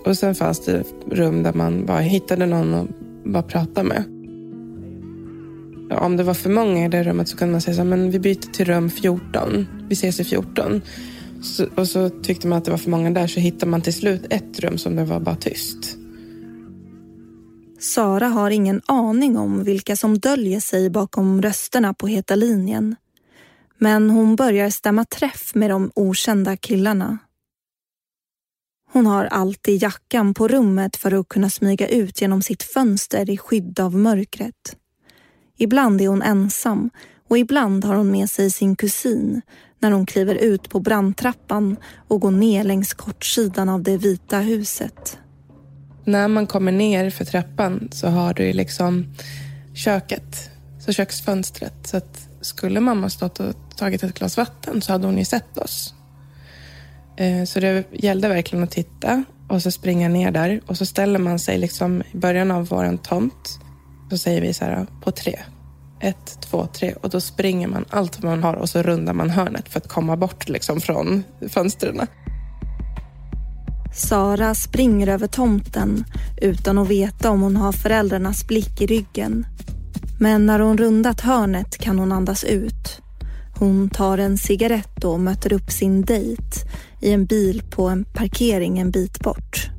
Och 0.05 0.17
sen 0.17 0.35
fanns 0.35 0.65
det 0.65 0.83
rum 1.11 1.43
där 1.43 1.53
man 1.53 1.85
bara 1.85 1.99
hittade 1.99 2.45
någon 2.45 2.73
och 2.73 2.87
bara 3.25 3.43
prata 3.43 3.83
med. 3.83 4.03
Om 5.91 6.17
det 6.17 6.23
var 6.23 6.33
för 6.33 6.49
många 6.49 6.85
i 6.85 6.87
det 6.87 7.03
rummet 7.03 7.27
så 7.27 7.37
kunde 7.37 7.51
man 7.51 7.61
säga 7.61 7.75
så 7.75 7.81
här, 7.81 7.89
men 7.89 8.11
vi 8.11 8.19
byter 8.19 8.51
till 8.51 8.65
rum 8.65 8.89
14. 8.89 9.67
Vi 9.89 9.93
ses 9.93 10.19
i 10.19 10.23
14. 10.23 10.81
Så, 11.41 11.65
och 11.75 11.87
så 11.87 12.09
tyckte 12.09 12.47
man 12.47 12.57
att 12.57 12.65
det 12.65 12.71
var 12.71 12.77
för 12.77 12.89
många 12.89 13.11
där 13.11 13.27
så 13.27 13.39
hittade 13.39 13.71
man 13.71 13.81
till 13.81 13.93
slut 13.93 14.25
ett 14.29 14.59
rum 14.59 14.77
som 14.77 14.95
det 14.95 15.05
var 15.05 15.19
bara 15.19 15.35
tyst. 15.35 15.97
Sara 17.79 18.27
har 18.27 18.51
ingen 18.51 18.81
aning 18.85 19.37
om 19.37 19.63
vilka 19.63 19.95
som 19.95 20.19
döljer 20.19 20.59
sig 20.59 20.89
bakom 20.89 21.41
rösterna 21.41 21.93
på 21.93 22.07
Heta 22.07 22.35
linjen. 22.35 22.95
Men 23.77 24.09
hon 24.09 24.35
börjar 24.35 24.69
stämma 24.69 25.05
träff 25.05 25.55
med 25.55 25.69
de 25.69 25.91
okända 25.95 26.57
killarna. 26.57 27.17
Hon 28.93 29.05
har 29.05 29.25
alltid 29.25 29.81
jackan 29.81 30.33
på 30.33 30.47
rummet 30.47 30.95
för 30.95 31.19
att 31.19 31.27
kunna 31.27 31.49
smyga 31.49 31.87
ut 31.87 32.21
genom 32.21 32.41
sitt 32.41 32.63
fönster 32.63 33.29
i 33.29 33.37
skydd 33.37 33.79
av 33.79 33.95
mörkret. 33.95 34.75
Ibland 35.57 36.01
är 36.01 36.07
hon 36.07 36.21
ensam 36.21 36.89
och 37.29 37.37
ibland 37.37 37.85
har 37.85 37.95
hon 37.95 38.11
med 38.11 38.29
sig 38.29 38.51
sin 38.51 38.75
kusin 38.75 39.41
när 39.79 39.91
hon 39.91 40.05
kliver 40.05 40.35
ut 40.35 40.69
på 40.69 40.79
brandtrappan 40.79 41.75
och 42.07 42.21
går 42.21 42.31
ner 42.31 42.63
längs 42.63 42.93
kortsidan 42.93 43.69
av 43.69 43.83
det 43.83 43.97
vita 43.97 44.39
huset. 44.39 45.17
När 46.05 46.27
man 46.27 46.47
kommer 46.47 46.71
ner 46.71 47.09
för 47.09 47.25
trappan 47.25 47.89
så 47.91 48.07
har 48.07 48.33
du 48.33 48.53
liksom 48.53 49.05
köket, 49.75 50.49
så 50.85 50.91
köksfönstret. 50.91 51.87
Så 51.87 51.97
att 51.97 52.29
skulle 52.41 52.79
mamma 52.79 53.09
stått 53.09 53.39
och 53.39 53.55
tagit 53.77 54.03
ett 54.03 54.13
glas 54.13 54.37
vatten 54.37 54.81
så 54.81 54.91
hade 54.91 55.05
hon 55.05 55.17
ju 55.17 55.25
sett 55.25 55.57
oss. 55.57 55.93
Eh, 57.17 57.43
så 57.45 57.59
det 57.59 57.83
gällde 57.91 58.27
verkligen 58.27 58.63
att 58.63 58.71
titta 58.71 59.23
och 59.49 59.61
så 59.61 59.71
springa 59.71 60.09
ner 60.09 60.31
där 60.31 60.61
och 60.65 60.77
så 60.77 60.85
ställer 60.85 61.19
man 61.19 61.39
sig 61.39 61.57
liksom 61.57 62.03
i 62.11 62.17
början 62.17 62.51
av 62.51 62.67
vår 62.67 62.97
tomt. 62.97 63.59
Så 64.09 64.17
säger 64.17 64.41
vi 64.41 64.53
så 64.53 64.65
här 64.65 64.87
på 65.03 65.11
tre. 65.11 65.39
Ett, 65.99 66.41
två, 66.41 66.67
tre 66.73 66.93
och 66.93 67.09
då 67.09 67.21
springer 67.21 67.67
man 67.67 67.85
allt 67.89 68.19
vad 68.19 68.31
man 68.31 68.43
har 68.43 68.53
och 68.53 68.69
så 68.69 68.81
rundar 68.81 69.13
man 69.13 69.29
hörnet 69.29 69.69
för 69.69 69.79
att 69.79 69.87
komma 69.87 70.17
bort 70.17 70.49
liksom 70.49 70.81
från 70.81 71.23
fönstren. 71.49 72.01
Sara 73.95 74.55
springer 74.55 75.07
över 75.07 75.27
tomten 75.27 76.05
utan 76.41 76.77
att 76.77 76.87
veta 76.87 77.29
om 77.29 77.41
hon 77.41 77.55
har 77.55 77.71
föräldrarnas 77.71 78.47
blick 78.47 78.81
i 78.81 78.87
ryggen. 78.87 79.45
Men 80.19 80.45
när 80.45 80.59
hon 80.59 80.77
rundat 80.77 81.21
hörnet 81.21 81.77
kan 81.77 81.99
hon 81.99 82.11
andas 82.11 82.43
ut. 82.43 83.02
Hon 83.59 83.89
tar 83.89 84.17
en 84.17 84.37
cigarett 84.37 85.03
och 85.03 85.19
möter 85.19 85.53
upp 85.53 85.71
sin 85.71 86.01
dejt 86.01 86.43
i 87.01 87.11
en 87.11 87.25
bil 87.25 87.63
på 87.69 87.87
en 87.87 88.05
parkering 88.05 88.79
en 88.79 88.91
bit 88.91 89.19
bort. 89.19 89.69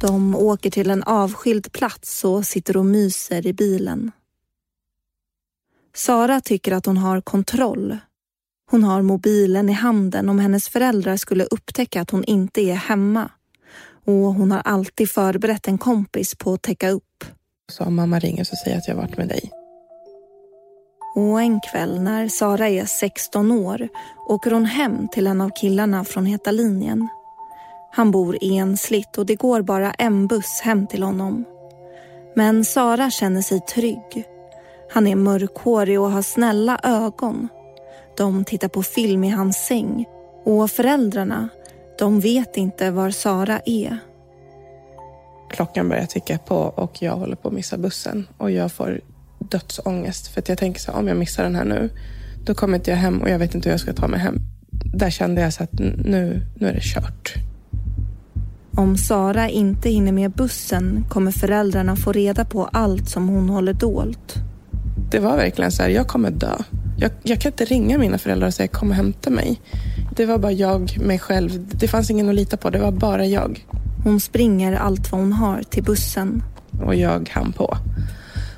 De 0.00 0.34
åker 0.34 0.70
till 0.70 0.90
en 0.90 1.02
avskild 1.02 1.72
plats 1.72 2.24
och 2.24 2.46
sitter 2.46 2.76
och 2.76 2.86
myser 2.86 3.46
i 3.46 3.52
bilen. 3.52 4.12
Sara 5.94 6.40
tycker 6.40 6.72
att 6.72 6.86
hon 6.86 6.96
har 6.96 7.20
kontroll. 7.20 7.98
Hon 8.70 8.84
har 8.84 9.02
mobilen 9.02 9.68
i 9.68 9.72
handen 9.72 10.28
om 10.28 10.38
hennes 10.38 10.68
föräldrar 10.68 11.16
skulle 11.16 11.44
upptäcka 11.44 12.00
att 12.00 12.10
hon 12.10 12.24
inte 12.24 12.60
är 12.60 12.74
hemma. 12.74 13.30
Och 14.04 14.14
hon 14.14 14.50
har 14.50 14.60
alltid 14.60 15.10
förberett 15.10 15.68
en 15.68 15.78
kompis 15.78 16.34
på 16.34 16.52
att 16.52 16.62
täcka 16.62 16.90
upp. 16.90 17.24
Så 17.72 17.84
om 17.84 17.94
mamma 17.94 18.18
ringer 18.18 18.44
så 18.44 18.56
säger 18.56 18.76
jag 18.76 18.78
att 18.78 18.88
jag 18.88 18.94
har 18.94 19.02
varit 19.02 19.16
med 19.16 19.28
dig. 19.28 19.50
Och 21.16 21.40
en 21.40 21.60
kväll 21.60 22.00
när 22.00 22.28
Sara 22.28 22.68
är 22.68 22.84
16 22.84 23.52
år 23.52 23.88
åker 24.26 24.50
hon 24.50 24.64
hem 24.64 25.08
till 25.08 25.26
en 25.26 25.40
av 25.40 25.50
killarna 25.50 26.04
från 26.04 26.26
Heta 26.26 26.50
linjen. 26.50 27.08
Han 27.92 28.10
bor 28.10 28.38
ensligt 28.40 29.18
och 29.18 29.26
det 29.26 29.34
går 29.34 29.62
bara 29.62 29.92
en 29.92 30.26
buss 30.26 30.60
hem 30.62 30.86
till 30.86 31.02
honom. 31.02 31.44
Men 32.34 32.64
Sara 32.64 33.10
känner 33.10 33.42
sig 33.42 33.60
trygg. 33.60 34.24
Han 34.92 35.06
är 35.06 35.16
mörkhårig 35.16 36.00
och 36.00 36.10
har 36.10 36.22
snälla 36.22 36.80
ögon. 36.82 37.48
De 38.16 38.44
tittar 38.44 38.68
på 38.68 38.82
film 38.82 39.24
i 39.24 39.30
hans 39.30 39.56
säng 39.66 40.06
och 40.44 40.70
föräldrarna, 40.70 41.48
de 41.98 42.20
vet 42.20 42.56
inte 42.56 42.90
var 42.90 43.10
Sara 43.10 43.60
är. 43.64 43.98
Klockan 45.50 45.88
börjar 45.88 46.06
ticka 46.06 46.38
på 46.38 46.56
och 46.56 47.02
jag 47.02 47.16
håller 47.16 47.36
på 47.36 47.48
att 47.48 47.54
missa 47.54 47.78
bussen 47.78 48.28
och 48.38 48.50
jag 48.50 48.72
får 48.72 49.00
dödsångest. 49.50 50.26
För 50.28 50.40
att 50.40 50.48
jag 50.48 50.58
tänker 50.58 50.80
så 50.80 50.92
om 50.92 51.08
jag 51.08 51.16
missar 51.16 51.42
den 51.42 51.54
här 51.54 51.64
nu, 51.64 51.90
då 52.44 52.54
kommer 52.54 52.78
inte 52.78 52.90
jag 52.90 52.98
hem 52.98 53.22
och 53.22 53.30
jag 53.30 53.38
vet 53.38 53.54
inte 53.54 53.68
hur 53.68 53.72
jag 53.72 53.80
ska 53.80 53.92
ta 53.92 54.08
mig 54.08 54.20
hem. 54.20 54.38
Där 54.94 55.10
kände 55.10 55.40
jag 55.40 55.52
så 55.52 55.62
att 55.62 55.72
nu, 55.72 56.46
nu 56.58 56.68
är 56.68 56.72
det 56.72 56.82
kört. 56.82 57.34
Om 58.76 58.96
Sara 58.96 59.48
inte 59.48 59.90
hinner 59.90 60.12
med 60.12 60.30
bussen 60.30 61.04
kommer 61.08 61.30
föräldrarna 61.32 61.96
få 61.96 62.12
reda 62.12 62.44
på 62.44 62.64
allt 62.64 63.08
som 63.08 63.28
hon 63.28 63.48
håller 63.48 63.72
dolt. 63.72 64.34
Det 65.10 65.18
var 65.18 65.36
verkligen 65.36 65.72
så 65.72 65.82
här, 65.82 65.90
jag 65.90 66.08
kommer 66.08 66.30
dö. 66.30 66.56
Jag, 66.98 67.10
jag 67.22 67.40
kan 67.40 67.52
inte 67.52 67.64
ringa 67.64 67.98
mina 67.98 68.18
föräldrar 68.18 68.46
och 68.46 68.54
säga 68.54 68.68
kom 68.68 68.88
och 68.88 68.94
hämta 68.94 69.30
mig. 69.30 69.60
Det 70.16 70.26
var 70.26 70.38
bara 70.38 70.52
jag, 70.52 70.98
mig 71.00 71.18
själv. 71.18 71.68
Det 71.72 71.88
fanns 71.88 72.10
ingen 72.10 72.28
att 72.28 72.34
lita 72.34 72.56
på, 72.56 72.70
det 72.70 72.78
var 72.78 72.92
bara 72.92 73.26
jag. 73.26 73.66
Hon 74.04 74.20
springer 74.20 74.72
allt 74.72 75.12
vad 75.12 75.20
hon 75.20 75.32
har 75.32 75.62
till 75.62 75.84
bussen. 75.84 76.42
Och 76.82 76.94
jag 76.94 77.30
hann 77.32 77.52
på 77.52 77.76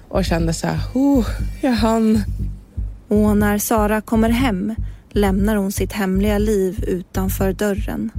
och 0.08 0.24
kände 0.24 0.54
så 0.54 0.66
här, 0.66 0.80
oh, 0.94 1.26
jag 1.60 1.72
hann. 1.72 2.22
Och 3.08 3.36
när 3.36 3.58
Sara 3.58 4.00
kommer 4.00 4.28
hem 4.28 4.74
lämnar 5.10 5.56
hon 5.56 5.72
sitt 5.72 5.92
hemliga 5.92 6.38
liv 6.38 6.84
utanför 6.86 7.52
dörren. 7.52 8.10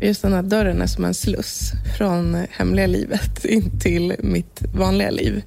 Just 0.00 0.22
den 0.22 0.32
här 0.32 0.42
dörren 0.42 0.82
är 0.82 0.86
som 0.86 1.04
en 1.04 1.14
sluss 1.14 1.72
från 1.98 2.46
hemliga 2.50 2.86
livet 2.86 3.44
in 3.44 3.80
till 3.80 4.14
mitt 4.18 4.62
vanliga 4.74 5.10
liv. 5.10 5.42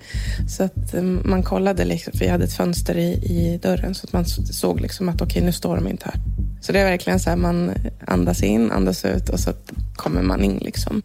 Så 0.48 0.64
att 0.64 0.94
eh, 0.94 1.02
man 1.02 1.44
kollade, 1.44 1.86
liksom, 1.86 2.14
för 2.18 2.26
jag 2.26 2.32
hade 2.32 2.44
ett 2.44 2.54
fönster 2.54 2.98
i, 2.98 3.12
i 3.14 3.60
dörren 3.64 3.96
så 3.96 4.06
att 4.06 4.14
man 4.14 4.26
såg 4.26 4.82
liksom 4.82 5.10
att 5.10 5.16
okej, 5.16 5.26
okay, 5.26 5.44
nu 5.44 5.52
står 5.52 5.76
de 5.76 5.88
inte 5.88 6.06
här. 6.06 6.22
Så 6.62 6.72
det 6.72 6.80
är 6.80 6.86
verkligen 6.86 7.20
så 7.20 7.30
här, 7.30 7.38
man 7.38 7.72
andas 8.08 8.44
in, 8.44 8.72
andas 8.72 9.06
ut 9.06 9.30
och 9.30 9.40
så 9.40 9.52
kommer 9.96 10.22
man 10.22 10.44
in 10.44 10.58
liksom. 10.58 11.02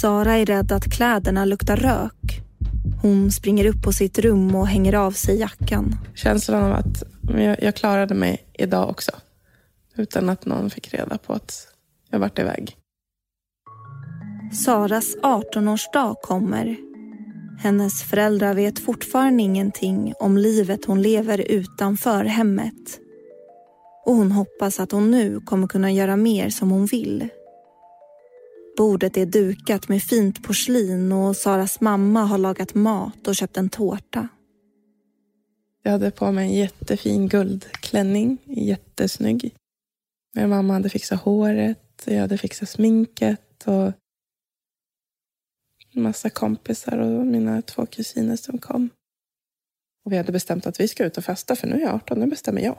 Sara 0.00 0.36
är 0.36 0.46
rädd 0.46 0.72
att 0.72 0.92
kläderna 0.92 1.44
luktar 1.44 1.76
rök 1.76 2.42
hon 3.04 3.32
springer 3.32 3.66
upp 3.66 3.82
på 3.82 3.92
sitt 3.92 4.18
rum 4.18 4.54
och 4.54 4.66
hänger 4.66 4.94
av 4.94 5.10
sig 5.12 5.38
jackan. 5.38 5.96
Känslan 6.14 6.62
av 6.62 6.72
att 6.72 7.02
jag, 7.22 7.62
jag 7.62 7.74
klarade 7.76 8.14
mig 8.14 8.44
idag 8.52 8.90
också. 8.90 9.12
Utan 9.96 10.28
att 10.28 10.46
någon 10.46 10.70
fick 10.70 10.94
reda 10.94 11.18
på 11.18 11.32
att 11.32 11.68
jag 12.10 12.18
varit 12.18 12.38
iväg. 12.38 12.76
Saras 14.64 15.16
18-årsdag 15.22 16.14
kommer. 16.22 16.76
Hennes 17.58 18.02
föräldrar 18.02 18.54
vet 18.54 18.78
fortfarande 18.78 19.42
ingenting 19.42 20.14
om 20.20 20.38
livet 20.38 20.84
hon 20.84 21.02
lever 21.02 21.38
utanför 21.38 22.24
hemmet. 22.24 23.00
Och 24.06 24.14
hon 24.14 24.32
hoppas 24.32 24.80
att 24.80 24.92
hon 24.92 25.10
nu 25.10 25.40
kommer 25.40 25.66
kunna 25.66 25.92
göra 25.92 26.16
mer 26.16 26.50
som 26.50 26.70
hon 26.70 26.86
vill. 26.86 27.28
Bordet 28.76 29.16
är 29.16 29.26
dukat 29.26 29.88
med 29.88 30.02
fint 30.02 30.42
porslin 30.42 31.12
och 31.12 31.36
Saras 31.36 31.80
mamma 31.80 32.24
har 32.24 32.38
lagat 32.38 32.74
mat 32.74 33.28
och 33.28 33.36
köpt 33.36 33.56
en 33.56 33.68
tårta. 33.68 34.28
Jag 35.82 35.92
hade 35.92 36.10
på 36.10 36.32
mig 36.32 36.48
en 36.48 36.54
jättefin 36.54 37.28
guldklänning, 37.28 38.38
jättesnygg. 38.44 39.54
Min 40.34 40.48
mamma 40.48 40.72
hade 40.72 40.88
fixat 40.88 41.20
håret, 41.20 42.02
jag 42.04 42.20
hade 42.20 42.38
fixat 42.38 42.68
sminket 42.68 43.66
och 43.66 43.92
en 45.94 46.02
massa 46.02 46.30
kompisar 46.30 46.98
och 46.98 47.26
mina 47.26 47.62
två 47.62 47.86
kusiner 47.86 48.36
som 48.36 48.58
kom. 48.58 48.90
Och 50.04 50.12
vi 50.12 50.16
hade 50.16 50.32
bestämt 50.32 50.66
att 50.66 50.80
vi 50.80 50.88
ska 50.88 51.04
ut 51.04 51.18
och 51.18 51.24
festa 51.24 51.56
för 51.56 51.66
nu 51.66 51.74
är 51.74 51.80
jag 51.80 51.94
18, 51.94 52.20
nu 52.20 52.26
bestämmer 52.26 52.60
jag. 52.60 52.78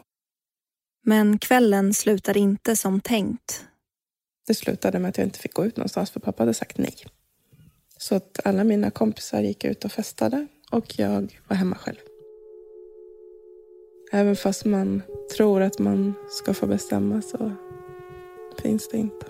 Men 1.04 1.40
kvällen 1.40 1.94
slutar 1.94 2.38
inte 2.38 2.76
som 2.76 3.02
tänkt. 3.02 3.66
Det 4.48 4.54
slutade 4.54 5.00
med 5.00 5.10
att 5.10 5.18
jag 5.18 5.28
inte 5.28 5.40
fick 5.40 5.54
gå 5.54 5.66
ut 5.66 5.78
någonstans 5.78 6.12
för 6.12 6.20
pappa 6.20 6.44
hade 6.44 6.54
sagt 6.54 6.78
nej. 6.78 6.96
Så 7.98 8.16
att 8.16 8.40
alla 8.44 8.64
mina 8.64 8.92
kompisar 8.92 9.42
gick 9.42 9.64
ut 9.64 9.86
och 9.86 9.92
festade 9.92 10.48
och 10.72 11.00
jag 11.00 11.42
var 11.48 11.56
hemma 11.56 11.76
själv. 11.76 11.98
Även 14.12 14.36
fast 14.36 14.66
man 14.66 15.02
tror 15.38 15.62
att 15.62 15.80
man 15.80 16.14
ska 16.30 16.54
få 16.54 16.68
bestämma 16.68 17.22
så 17.22 17.52
finns 18.62 18.90
det 18.90 18.98
inte. 18.98 19.26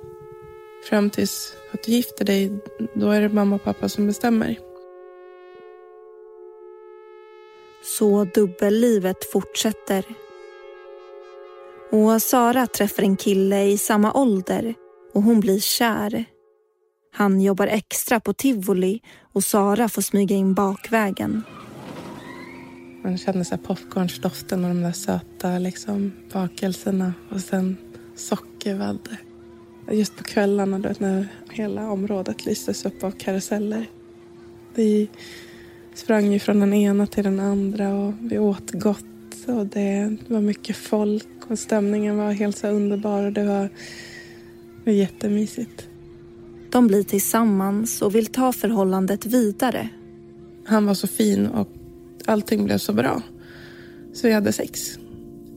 Fram 0.89 1.09
tills 1.09 1.53
att 1.71 1.83
du 1.83 1.91
gifter 1.91 2.25
dig, 2.25 2.51
då 2.93 3.09
är 3.09 3.21
det 3.21 3.29
mamma 3.29 3.55
och 3.55 3.63
pappa 3.63 3.89
som 3.89 4.07
bestämmer. 4.07 4.59
Så 7.83 8.25
dubbellivet 8.25 9.25
fortsätter. 9.31 10.05
Och 11.91 12.21
Sara 12.21 12.67
träffar 12.67 13.03
en 13.03 13.17
kille 13.17 13.63
i 13.63 13.77
samma 13.77 14.13
ålder 14.13 14.75
och 15.15 15.23
hon 15.23 15.39
blir 15.39 15.59
kär. 15.59 16.25
Han 17.13 17.41
jobbar 17.41 17.67
extra 17.67 18.19
på 18.19 18.33
tivoli 18.33 19.01
och 19.33 19.43
Sara 19.43 19.89
får 19.89 20.01
smyga 20.01 20.35
in 20.35 20.53
bakvägen. 20.53 21.41
Man 23.03 23.17
känner 23.17 23.43
så 23.43 23.57
popcornsdoften 23.57 24.63
och 24.63 24.69
de 24.69 24.81
där 24.81 24.91
söta 24.91 25.59
liksom, 25.59 26.11
bakelserna 26.33 27.13
och 27.31 27.41
sen 27.41 27.77
sockervadd. 28.15 29.09
Just 29.91 30.17
på 30.17 30.23
kvällarna 30.23 30.79
då, 30.79 30.89
när 30.97 31.27
hela 31.51 31.91
området 31.91 32.45
lystes 32.45 32.85
upp 32.85 33.03
av 33.03 33.11
karuseller. 33.11 33.85
Vi 34.73 35.09
sprang 35.93 36.33
ju 36.33 36.39
från 36.39 36.59
den 36.59 36.73
ena 36.73 37.07
till 37.07 37.23
den 37.23 37.39
andra 37.39 37.95
och 37.95 38.13
vi 38.19 38.39
åt 38.39 38.71
gott 38.71 39.47
och 39.47 39.65
det 39.65 40.17
var 40.27 40.41
mycket 40.41 40.75
folk 40.75 41.27
och 41.47 41.59
stämningen 41.59 42.17
var 42.17 42.31
helt 42.31 42.57
så 42.57 42.67
underbar 42.67 43.23
och 43.23 43.33
det 43.33 43.43
var 43.43 43.69
det 44.85 44.91
är 44.91 44.95
jättemysigt. 44.95 45.87
De 46.71 46.87
blir 46.87 47.03
tillsammans 47.03 48.01
och 48.01 48.15
vill 48.15 48.25
ta 48.25 48.53
förhållandet 48.53 49.25
vidare. 49.25 49.89
Han 50.65 50.85
var 50.85 50.93
så 50.93 51.07
fin 51.07 51.47
och 51.47 51.67
allting 52.25 52.65
blev 52.65 52.77
så 52.77 52.93
bra. 52.93 53.21
Så 54.13 54.27
vi 54.27 54.33
hade 54.33 54.51
sex. 54.51 54.99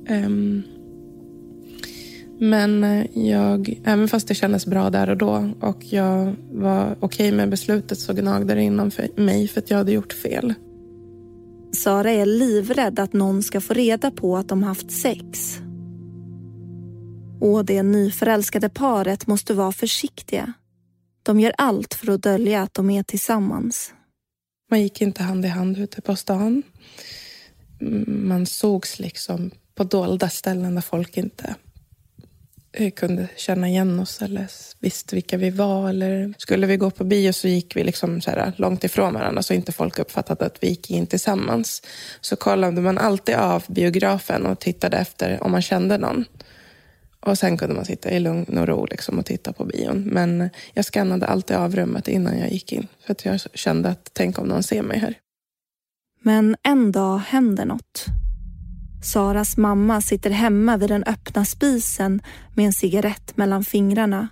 Um, 0.09 0.63
men 2.39 3.07
jag, 3.13 3.81
även 3.85 4.09
fast 4.09 4.29
det 4.29 4.35
kändes 4.35 4.67
bra 4.67 4.91
där 4.91 5.11
och 5.11 5.17
då 5.17 5.51
och 5.61 5.85
jag 5.85 6.37
var 6.53 6.97
okej 7.01 7.29
okay 7.29 7.33
med 7.33 7.51
beslutet 7.51 7.99
så 7.99 8.13
gnagde 8.13 8.55
det 8.55 8.63
inom 8.63 8.91
mig 9.17 9.49
för 9.49 9.61
att 9.61 9.71
jag 9.71 9.79
hade 9.79 9.93
gjort 9.93 10.13
fel. 10.13 10.55
Sara 11.73 12.11
är 12.11 12.27
livrädd 12.27 12.99
att 12.99 13.13
någon 13.13 13.43
ska 13.43 13.61
få 13.61 13.75
reda 13.75 14.11
på 14.11 14.37
att 14.37 14.49
de 14.49 14.63
haft 14.63 14.91
sex. 14.91 15.59
Och 17.41 17.65
det 17.65 17.83
nyförälskade 17.83 18.69
paret 18.69 19.27
måste 19.27 19.55
vara 19.55 19.73
försiktiga. 19.73 20.53
De 21.23 21.41
gör 21.41 21.53
allt 21.59 21.95
för 21.95 22.13
att 22.13 22.23
dölja 22.23 22.63
att 22.63 22.75
de 22.75 22.91
är 22.91 23.03
tillsammans. 23.03 23.93
Man 24.71 24.83
gick 24.83 25.01
inte 25.01 25.23
hand 25.23 25.45
i 25.45 25.49
hand 25.49 25.79
ute 25.79 26.01
på 26.01 26.17
stan. 26.17 26.63
Man 28.07 28.47
sågs 28.47 28.99
liksom 28.99 29.51
på 29.75 29.85
dolda 29.85 30.29
ställen 30.29 30.75
där 30.75 30.83
folk 30.83 31.17
inte 31.17 31.55
eh, 32.73 32.91
kunde 32.91 33.29
känna 33.37 33.69
igen 33.69 34.01
oss 34.01 34.23
eller 34.23 34.47
visste 34.81 35.15
vilka 35.15 35.37
vi 35.37 35.51
var. 35.51 35.89
Eller 35.89 36.35
skulle 36.39 36.67
vi 36.67 36.77
gå 36.77 36.91
på 36.91 37.05
bio 37.05 37.33
så 37.33 37.49
gick 37.49 37.77
vi 37.77 37.85
liksom 37.85 38.21
så 38.21 38.31
här 38.31 38.53
långt 38.57 38.85
ifrån 38.85 39.15
varandra 39.15 39.43
så 39.43 39.55
inte 39.55 39.73
folk 39.73 39.99
uppfattade 39.99 40.47
att 40.47 40.63
vi 40.63 40.69
gick 40.69 40.91
in 40.91 41.07
tillsammans. 41.07 41.83
Så 42.21 42.37
kollade 42.37 42.81
man 42.81 42.99
alltid 42.99 43.35
av 43.35 43.65
biografen 43.69 44.47
och 44.47 44.59
tittade 44.59 44.97
efter 44.97 45.43
om 45.43 45.53
man 45.53 45.63
kände 45.63 45.99
någon. 45.99 46.25
Och 47.21 47.39
sen 47.39 47.57
kunde 47.57 47.75
man 47.75 47.85
sitta 47.85 48.11
i 48.11 48.21
lugn 48.21 48.59
och 48.59 48.67
ro 48.67 48.87
liksom 48.87 49.19
och 49.19 49.27
titta 49.27 49.53
på 49.53 49.65
bion. 49.65 50.03
Men 50.03 50.51
jag 50.75 50.85
skannade 50.85 51.27
alltid 51.27 51.57
av 51.57 51.77
rummet 51.77 52.09
innan 52.09 52.39
jag 52.39 52.53
gick 52.53 52.73
in. 52.73 52.87
För 53.07 53.13
att 53.13 53.25
jag 53.25 53.41
kände 53.55 53.89
att 53.89 54.11
tänk 54.13 54.39
om 54.39 54.47
någon 54.47 54.63
ser 54.63 54.83
mig 54.83 54.99
här. 54.99 55.15
Men 56.23 56.57
en 56.63 56.93
dag 56.93 57.19
händer 57.19 57.65
något. 57.65 58.05
Saras 59.03 59.57
mamma 59.57 60.01
sitter 60.01 60.31
hemma 60.31 60.77
vid 60.77 60.89
den 60.89 61.05
öppna 61.05 61.45
spisen 61.45 62.23
med 62.55 62.67
en 62.67 62.73
cigarett 62.73 63.37
mellan 63.37 63.65
fingrarna. 63.65 64.29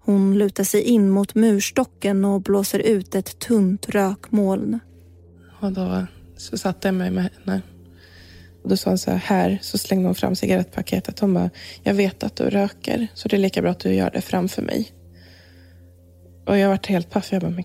Hon 0.00 0.38
lutar 0.38 0.64
sig 0.64 0.82
in 0.82 1.10
mot 1.10 1.34
murstocken 1.34 2.24
och 2.24 2.42
blåser 2.42 2.78
ut 2.78 3.14
ett 3.14 3.38
tunt 3.38 3.88
rökmoln. 3.88 4.78
Och 5.60 5.72
då 5.72 6.06
så 6.36 6.58
satte 6.58 6.88
jag 6.88 6.94
mig 6.94 7.10
med 7.10 7.30
henne 7.44 7.62
då 8.64 8.76
sa 8.76 8.90
hon 8.90 8.98
så 8.98 9.10
här, 9.10 9.18
här, 9.18 9.58
så 9.62 9.78
slängde 9.78 10.08
hon 10.08 10.14
fram 10.14 10.36
cigarettpaketet. 10.36 11.18
Hon 11.18 11.34
bara, 11.34 11.50
jag 11.82 11.94
vet 11.94 12.22
att 12.22 12.36
du 12.36 12.50
röker, 12.50 13.06
så 13.14 13.28
det 13.28 13.36
är 13.36 13.40
lika 13.40 13.62
bra 13.62 13.70
att 13.70 13.80
du 13.80 13.94
gör 13.94 14.10
det 14.10 14.20
framför 14.20 14.62
mig. 14.62 14.92
Och 16.46 16.58
jag 16.58 16.68
vart 16.68 16.86
helt 16.86 17.10
paff. 17.10 17.32
Jag 17.32 17.42
bara, 17.42 17.50
men 17.50 17.64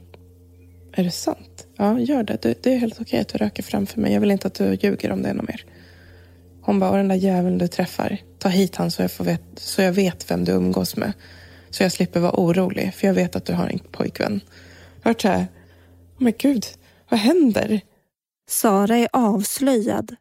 är 0.93 1.03
det 1.03 1.11
sant? 1.11 1.67
Ja, 1.77 1.99
gör 1.99 2.23
det. 2.23 2.41
Det, 2.41 2.63
det 2.63 2.73
är 2.73 2.77
helt 2.77 3.01
okej 3.01 3.19
att 3.19 3.27
du 3.27 3.37
röker 3.37 3.63
framför 3.63 4.01
mig. 4.01 4.13
Jag 4.13 4.19
vill 4.19 4.31
inte 4.31 4.47
att 4.47 4.53
du 4.53 4.73
ljuger 4.73 5.11
om 5.11 5.21
det 5.21 5.29
är 5.29 5.33
något 5.33 5.47
mer. 5.47 5.65
Hon 6.61 6.79
bara, 6.79 6.89
och 6.89 6.97
den 6.97 7.07
där 7.07 7.15
jäveln 7.15 7.57
du 7.57 7.67
träffar, 7.67 8.17
ta 8.39 8.49
hit 8.49 8.75
han 8.75 8.91
så 8.91 9.01
jag, 9.01 9.11
får 9.11 9.23
vet, 9.23 9.41
så 9.55 9.81
jag 9.81 9.93
vet 9.93 10.31
vem 10.31 10.45
du 10.45 10.51
umgås 10.51 10.95
med. 10.97 11.13
Så 11.69 11.83
jag 11.83 11.91
slipper 11.91 12.19
vara 12.19 12.39
orolig, 12.39 12.93
för 12.93 13.07
jag 13.07 13.13
vet 13.13 13.35
att 13.35 13.45
du 13.45 13.53
har 13.53 13.67
en 13.67 13.79
pojkvän. 13.79 14.41
Jag 15.03 15.09
vart 15.09 15.21
så 15.21 15.27
här, 15.27 15.41
oh 16.17 16.23
men 16.23 16.33
gud, 16.37 16.65
vad 17.09 17.19
händer? 17.19 17.81
Sara 18.49 18.97
är 18.97 19.07
avslöjad 19.11 20.15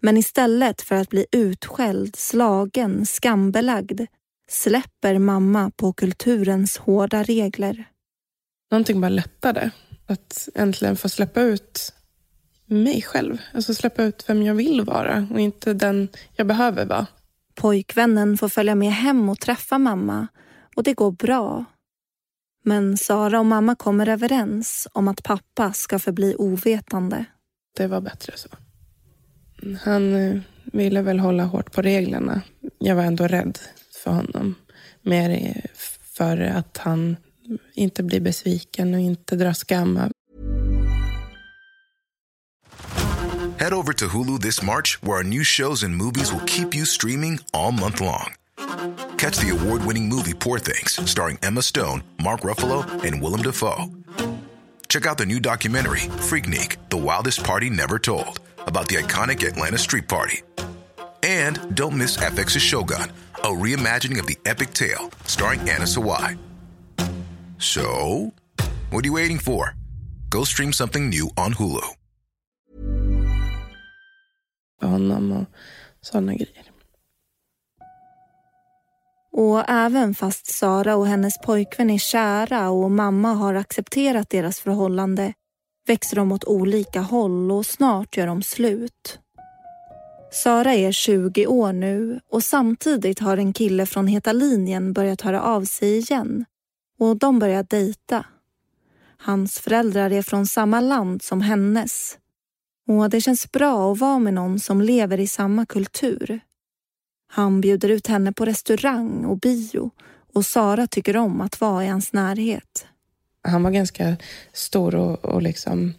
men 0.00 0.16
istället 0.16 0.82
för 0.82 0.96
att 0.96 1.08
bli 1.08 1.26
utskälld, 1.32 2.16
slagen, 2.16 3.06
skambelagd 3.06 4.00
släpper 4.48 5.18
mamma 5.18 5.70
på 5.76 5.92
kulturens 5.92 6.78
hårda 6.78 7.22
regler. 7.22 7.84
Någonting 8.70 9.00
bara 9.00 9.08
lättade. 9.08 9.70
Att 10.06 10.48
äntligen 10.54 10.96
få 10.96 11.08
släppa 11.08 11.40
ut 11.40 11.92
mig 12.66 13.02
själv. 13.02 13.38
Alltså 13.54 13.74
släppa 13.74 14.02
ut 14.02 14.24
vem 14.28 14.42
jag 14.42 14.54
vill 14.54 14.80
vara 14.84 15.28
och 15.30 15.40
inte 15.40 15.74
den 15.74 16.08
jag 16.36 16.46
behöver 16.46 16.86
vara. 16.86 17.06
Pojkvännen 17.54 18.38
får 18.38 18.48
följa 18.48 18.74
med 18.74 18.92
hem 18.92 19.28
och 19.28 19.40
träffa 19.40 19.78
mamma 19.78 20.28
och 20.76 20.82
det 20.82 20.94
går 20.94 21.10
bra. 21.12 21.64
Men 22.64 22.96
Sara 22.96 23.38
och 23.38 23.46
mamma 23.46 23.74
kommer 23.74 24.08
överens 24.08 24.88
om 24.92 25.08
att 25.08 25.22
pappa 25.22 25.72
ska 25.72 25.98
förbli 25.98 26.34
ovetande. 26.38 27.24
Det 27.76 27.86
var 27.86 28.00
bättre 28.00 28.32
så. 28.36 28.48
Han 29.82 30.14
eh, 30.14 30.40
ville 30.72 31.02
väl 31.02 31.20
hålla 31.20 31.44
hårt 31.44 31.72
på 31.72 31.82
reglerna. 31.82 32.42
Jag 32.78 32.96
var 32.96 33.02
ändå 33.02 33.26
rädd 33.26 33.58
för 34.04 34.10
honom. 34.10 34.54
Mer 35.02 35.30
eh, 35.30 35.70
för 36.16 36.40
att 36.40 36.76
han 36.76 37.16
inte 37.74 38.02
blir 38.02 38.20
besviken 38.20 38.94
och 38.94 39.00
inte 39.00 39.36
drar 39.36 39.52
skam. 39.52 40.00
Head 43.58 43.74
over 43.74 43.92
to 43.92 44.06
Hulu 44.06 44.38
this 44.38 44.62
March 44.62 44.98
where 45.02 45.16
our 45.16 45.22
new 45.22 45.44
shows 45.44 45.84
and 45.84 45.94
movies 45.96 46.32
will 46.32 46.46
keep 46.46 46.74
you 46.74 46.86
streaming 46.86 47.38
all 47.52 47.72
month 47.72 48.00
long. 48.00 48.34
Catch 49.18 49.38
the 49.38 49.50
award-winning 49.50 50.08
movie 50.08 50.34
Poor 50.34 50.58
things 50.58 51.10
starring 51.10 51.38
Emma 51.42 51.62
Stone, 51.62 52.02
Mark 52.16 52.40
Ruffalo 52.40 52.84
and 53.04 53.22
Willem 53.22 53.42
Dafoe. 53.42 53.86
Check 54.88 55.06
out 55.06 55.18
the 55.18 55.26
new 55.26 55.40
documentary 55.40 56.08
Freaknik, 56.28 56.76
The 56.88 56.96
Wildest 56.96 57.44
Party 57.44 57.70
Never 57.70 57.98
Told 57.98 58.40
about 58.66 58.88
the 58.88 58.96
iconic 58.96 59.46
Atlanta 59.46 59.78
Street 59.78 60.08
Party. 60.08 60.42
And 61.22 61.74
don't 61.74 61.96
miss 61.98 62.16
FX's 62.16 62.62
Shogun, 62.62 63.10
a 63.44 63.48
reimagining 63.48 64.18
of 64.18 64.26
the 64.26 64.38
epic 64.46 64.72
tale 64.72 65.10
starring 65.26 65.60
Anna 65.60 65.86
Sawai. 65.86 66.38
So, 67.58 68.32
what 68.90 69.04
are 69.04 69.08
you 69.08 69.14
waiting 69.14 69.38
for? 69.38 69.74
Go 70.30 70.44
stream 70.44 70.72
something 70.72 71.10
new 71.10 71.30
on 71.36 71.52
Hulu. 71.52 71.84
Honom 74.80 75.32
och 75.32 75.46
sådana 76.00 76.34
grejer. 76.34 76.70
Och 79.32 79.64
även 79.68 80.14
fast 80.14 80.46
Sara 80.46 80.96
och 80.96 81.06
hennes 81.06 81.38
pojkvän 81.38 81.90
är 81.90 81.98
kära 81.98 82.70
och 82.70 82.90
mamma 82.90 83.34
har 83.34 83.54
accepterat 83.54 84.30
deras 84.30 84.60
förhållande 84.60 85.32
växer 85.90 86.16
de 86.16 86.32
åt 86.32 86.44
olika 86.44 87.00
håll 87.00 87.52
och 87.52 87.66
snart 87.66 88.16
gör 88.16 88.26
de 88.26 88.42
slut. 88.42 89.18
Sara 90.32 90.74
är 90.74 90.92
20 90.92 91.46
år 91.46 91.72
nu 91.72 92.20
och 92.30 92.44
samtidigt 92.44 93.18
har 93.18 93.36
en 93.36 93.52
kille 93.52 93.86
från 93.86 94.06
Heta 94.06 94.32
linjen 94.32 94.92
börjat 94.92 95.20
höra 95.20 95.42
av 95.42 95.64
sig 95.64 95.98
igen 95.98 96.44
och 96.98 97.16
de 97.16 97.38
börjar 97.38 97.62
dejta. 97.62 98.26
Hans 99.18 99.58
föräldrar 99.58 100.10
är 100.10 100.22
från 100.22 100.46
samma 100.46 100.80
land 100.80 101.22
som 101.22 101.40
hennes 101.40 102.18
och 102.88 103.10
det 103.10 103.20
känns 103.20 103.52
bra 103.52 103.92
att 103.92 103.98
vara 103.98 104.18
med 104.18 104.34
någon 104.34 104.60
som 104.60 104.80
lever 104.80 105.20
i 105.20 105.26
samma 105.26 105.66
kultur. 105.66 106.40
Han 107.28 107.60
bjuder 107.60 107.88
ut 107.88 108.06
henne 108.06 108.32
på 108.32 108.44
restaurang 108.44 109.24
och 109.24 109.38
bio 109.38 109.90
och 110.34 110.46
Sara 110.46 110.86
tycker 110.86 111.16
om 111.16 111.40
att 111.40 111.60
vara 111.60 111.84
i 111.84 111.88
hans 111.88 112.12
närhet 112.12 112.86
han 113.42 113.62
var 113.62 113.70
ganska 113.70 114.16
stor 114.52 114.94
och, 114.94 115.24
och 115.24 115.42
liksom 115.42 115.94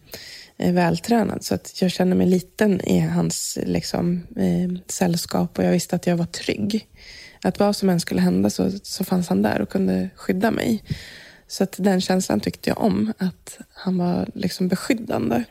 eh, 0.58 0.74
vältränad 0.74 1.44
så 1.44 1.56
att 1.56 1.82
jag 1.82 1.92
kände 1.92 2.16
mig 2.16 2.28
liten 2.28 2.82
i 2.82 3.00
hans 3.00 3.58
liksom, 3.66 4.28
eh, 4.36 4.84
sällskap 4.88 5.58
och 5.58 5.64
jag 5.64 5.72
visste 5.72 5.96
att 5.96 6.08
jag 6.08 6.18
var 6.18 6.26
trygg. 6.26 6.88
Att 7.44 7.60
vad 7.60 7.76
som 7.76 7.90
än 7.90 8.00
skulle 8.00 8.22
hända 8.22 8.50
så, 8.50 8.72
så 8.84 9.04
fanns 9.04 9.30
han 9.30 9.42
där 9.42 9.62
och 9.62 9.70
kunde 9.70 10.10
skydda 10.16 10.52
mig. 10.52 10.84
Så 11.48 11.64
att 11.64 11.76
den 11.80 12.02
känslan 12.02 12.40
tyckte 12.40 12.70
jag 12.70 12.82
om, 12.82 13.14
att 13.18 13.60
han 13.74 13.98
var 13.98 14.30
liksom 14.34 14.68
beskyddande. 14.68 15.44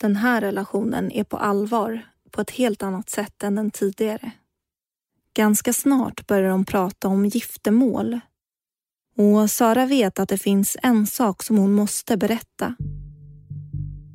Den 0.00 0.16
här 0.16 0.40
relationen 0.40 1.12
är 1.12 1.24
på 1.24 1.36
allvar 1.36 2.02
på 2.30 2.40
ett 2.40 2.50
helt 2.50 2.82
annat 2.82 3.10
sätt 3.10 3.42
än 3.42 3.54
den 3.54 3.70
tidigare. 3.70 4.30
Ganska 5.34 5.72
snart 5.72 6.26
börjar 6.26 6.50
de 6.50 6.64
prata 6.64 7.08
om 7.08 7.26
giftermål 7.26 8.20
och 9.16 9.50
Sara 9.50 9.86
vet 9.86 10.18
att 10.18 10.28
det 10.28 10.38
finns 10.38 10.76
en 10.82 11.06
sak 11.06 11.42
som 11.42 11.58
hon 11.58 11.72
måste 11.72 12.16
berätta. 12.16 12.74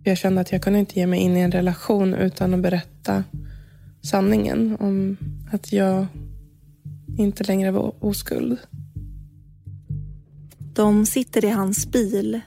Jag 0.04 0.18
kände 0.18 0.42
att 0.42 0.52
jag 0.52 0.62
kunde 0.62 0.80
inte 0.80 1.00
ge 1.00 1.08
mig 1.08 1.20
in 1.20 1.38
i 1.38 1.40
en 1.40 1.52
relation 1.52 2.14
utan 2.14 2.54
att 2.54 2.60
berätta 2.60 3.24
sanningen 4.02 4.78
om 4.80 5.18
att 5.52 5.74
jag 5.74 6.08
inte 7.18 7.44
längre 7.44 7.72
var 7.72 8.04
oskuld. 8.06 8.58
De 10.74 11.06
sitter 11.06 11.46
i 11.46 11.50
hans 11.50 11.88
bil. 11.92 12.42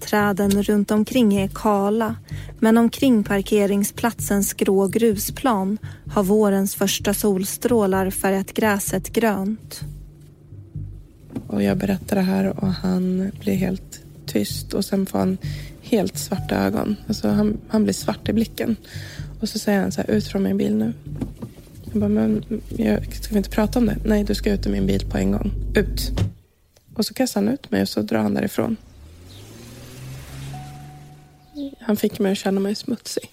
Träden 0.00 0.62
runt 0.62 0.90
omkring 0.90 1.34
är 1.36 1.48
kala 1.48 2.16
men 2.60 2.78
omkring 2.78 3.24
parkeringsplatsens 3.24 4.52
grå 4.52 4.86
grusplan 4.88 5.78
har 6.06 6.22
vårens 6.22 6.74
första 6.74 7.14
solstrålar 7.14 8.10
färgat 8.10 8.54
gräset 8.54 9.12
grönt. 9.12 9.80
Och 11.46 11.62
jag 11.62 11.76
berättar 11.78 12.16
det 12.16 12.22
här 12.22 12.64
och 12.64 12.72
han 12.72 13.32
blir 13.40 13.54
helt 13.54 14.00
tyst 14.26 14.74
och 14.74 14.84
sen 14.84 15.06
får 15.06 15.18
han 15.18 15.38
helt 15.82 16.18
svarta 16.18 16.56
ögon. 16.56 16.96
Alltså 17.08 17.28
han, 17.28 17.58
han 17.68 17.84
blir 17.84 17.94
svart 17.94 18.28
i 18.28 18.32
blicken. 18.32 18.76
Och 19.40 19.48
så 19.48 19.58
säger 19.58 19.80
han 19.80 19.92
så 19.92 20.00
här, 20.00 20.10
ut 20.10 20.26
från 20.26 20.42
min 20.42 20.56
bil 20.56 20.74
nu. 20.74 20.92
Jag 21.84 22.00
bara, 22.00 22.08
men 22.08 22.44
jag, 22.76 23.14
ska 23.14 23.32
vi 23.32 23.36
inte 23.36 23.50
prata 23.50 23.78
om 23.78 23.86
det? 23.86 23.96
Nej, 24.04 24.24
du 24.24 24.34
ska 24.34 24.52
ut 24.52 24.66
ur 24.66 24.70
min 24.70 24.86
bil 24.86 25.06
på 25.10 25.18
en 25.18 25.32
gång. 25.32 25.52
Ut! 25.74 26.10
Och 26.94 27.06
så 27.06 27.14
kastar 27.14 27.42
han 27.42 27.52
ut 27.52 27.70
mig 27.70 27.82
och 27.82 27.88
så 27.88 28.02
drar 28.02 28.18
han 28.18 28.34
därifrån. 28.34 28.76
Han 31.80 31.96
fick 31.96 32.18
mig 32.18 32.32
att 32.32 32.38
känna 32.38 32.60
mig 32.60 32.74
smutsig. 32.74 33.30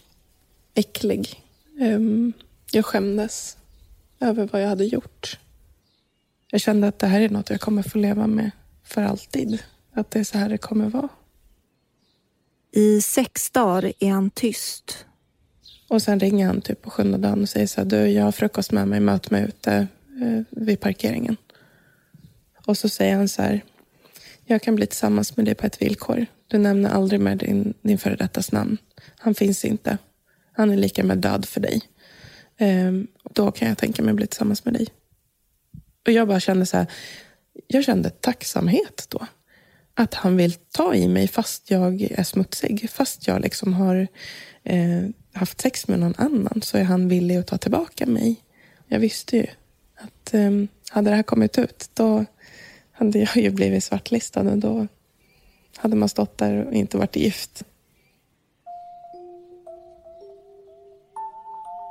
Äcklig. 0.74 1.44
Um, 1.80 2.34
jag 2.72 2.86
skämdes 2.86 3.58
över 4.20 4.50
vad 4.52 4.62
jag 4.62 4.70
hade 4.70 4.86
gjort. 4.86 5.38
Jag 6.54 6.62
kände 6.62 6.88
att 6.88 7.00
det 7.00 7.08
här 7.08 7.22
är 7.22 7.30
något 7.30 7.50
jag 7.50 7.62
kommer 7.62 7.84
få 7.84 7.98
leva 7.98 8.28
med 8.28 8.52
för 8.84 9.02
alltid. 9.02 9.64
Att 9.94 10.12
det 10.12 10.20
är 10.20 10.24
så 10.24 10.38
här 10.38 10.50
det 10.50 10.58
kommer 10.58 10.90
vara. 10.90 11.10
I 12.72 13.02
sex 13.02 13.52
dagar 13.52 13.94
är 14.00 14.10
han 14.10 14.30
tyst. 14.30 15.06
Och 15.90 16.02
sen 16.02 16.20
ringer 16.20 16.48
han 16.48 16.62
typ 16.62 16.82
på 16.82 16.90
sjunde 16.90 17.18
dagen 17.18 17.42
och 17.42 17.50
säger 17.50 17.68
så 17.68 17.82
här, 17.82 17.86
du, 17.86 17.98
jag 17.98 18.24
har 18.24 18.32
frukost 18.32 18.72
med 18.72 18.88
mig, 18.88 19.00
möt 19.00 19.32
mig 19.32 19.44
ute 19.44 19.88
eh, 20.22 20.42
vid 20.50 20.80
parkeringen. 20.80 21.38
Och 22.66 22.78
så 22.78 22.90
säger 22.90 23.16
han 23.16 23.30
så 23.30 23.42
här, 23.42 23.64
jag 24.46 24.62
kan 24.62 24.76
bli 24.76 24.86
tillsammans 24.86 25.38
med 25.38 25.46
dig 25.46 25.56
på 25.56 25.66
ett 25.66 25.82
villkor. 25.82 26.26
Du 26.48 26.58
nämner 26.58 26.90
aldrig 26.90 27.20
med 27.20 27.38
din, 27.38 27.74
din 27.82 27.98
före 27.98 28.16
dettas 28.16 28.52
namn. 28.52 28.78
Han 29.18 29.36
finns 29.36 29.66
inte. 29.66 29.98
Han 30.52 30.72
är 30.72 30.78
lika 30.78 31.04
med 31.04 31.18
död 31.18 31.46
för 31.46 31.60
dig. 31.62 31.82
Ehm, 32.58 33.08
då 33.32 33.52
kan 33.52 33.68
jag 33.68 33.78
tänka 33.78 34.02
mig 34.02 34.12
att 34.12 34.18
bli 34.18 34.28
tillsammans 34.28 34.66
med 34.66 34.74
dig. 34.74 34.88
Och 36.06 36.12
jag 36.12 36.28
bara 36.28 36.40
kände 36.40 36.66
så 36.66 36.78
här, 36.78 36.88
jag 37.68 37.84
kände 37.84 38.10
tacksamhet 38.10 39.06
då. 39.10 39.28
Att 39.96 40.14
han 40.14 40.38
vill 40.38 40.54
ta 40.54 40.96
i 40.96 41.08
mig 41.08 41.28
fast 41.28 41.72
jag 41.72 42.02
är 42.02 42.24
smutsig. 42.24 42.90
Fast 42.90 43.28
jag 43.28 43.42
liksom 43.42 43.74
har 43.74 44.08
eh, 44.64 45.04
haft 45.34 45.62
sex 45.62 45.88
med 45.88 46.00
någon 46.00 46.16
annan 46.18 46.62
så 46.62 46.78
är 46.78 46.84
han 46.84 47.08
villig 47.08 47.36
att 47.36 47.48
ta 47.48 47.58
tillbaka 47.58 48.06
mig. 48.06 48.36
Jag 48.88 49.00
visste 49.00 49.38
ju 49.38 49.46
att 49.96 50.34
eh, 50.34 50.52
hade 50.90 51.10
det 51.10 51.16
här 51.16 51.24
kommit 51.24 51.58
ut 51.58 51.90
då 51.94 52.26
hade 52.92 53.20
jag 53.20 53.38
ju 53.38 53.50
blivit 53.50 53.84
svartlistad 53.84 54.42
och 54.42 54.58
då 54.58 54.88
hade 55.78 55.96
man 55.96 56.10
stått 56.10 56.38
där 56.38 56.66
och 56.66 56.74
inte 56.74 56.98
varit 56.98 57.16
gift. 57.16 57.64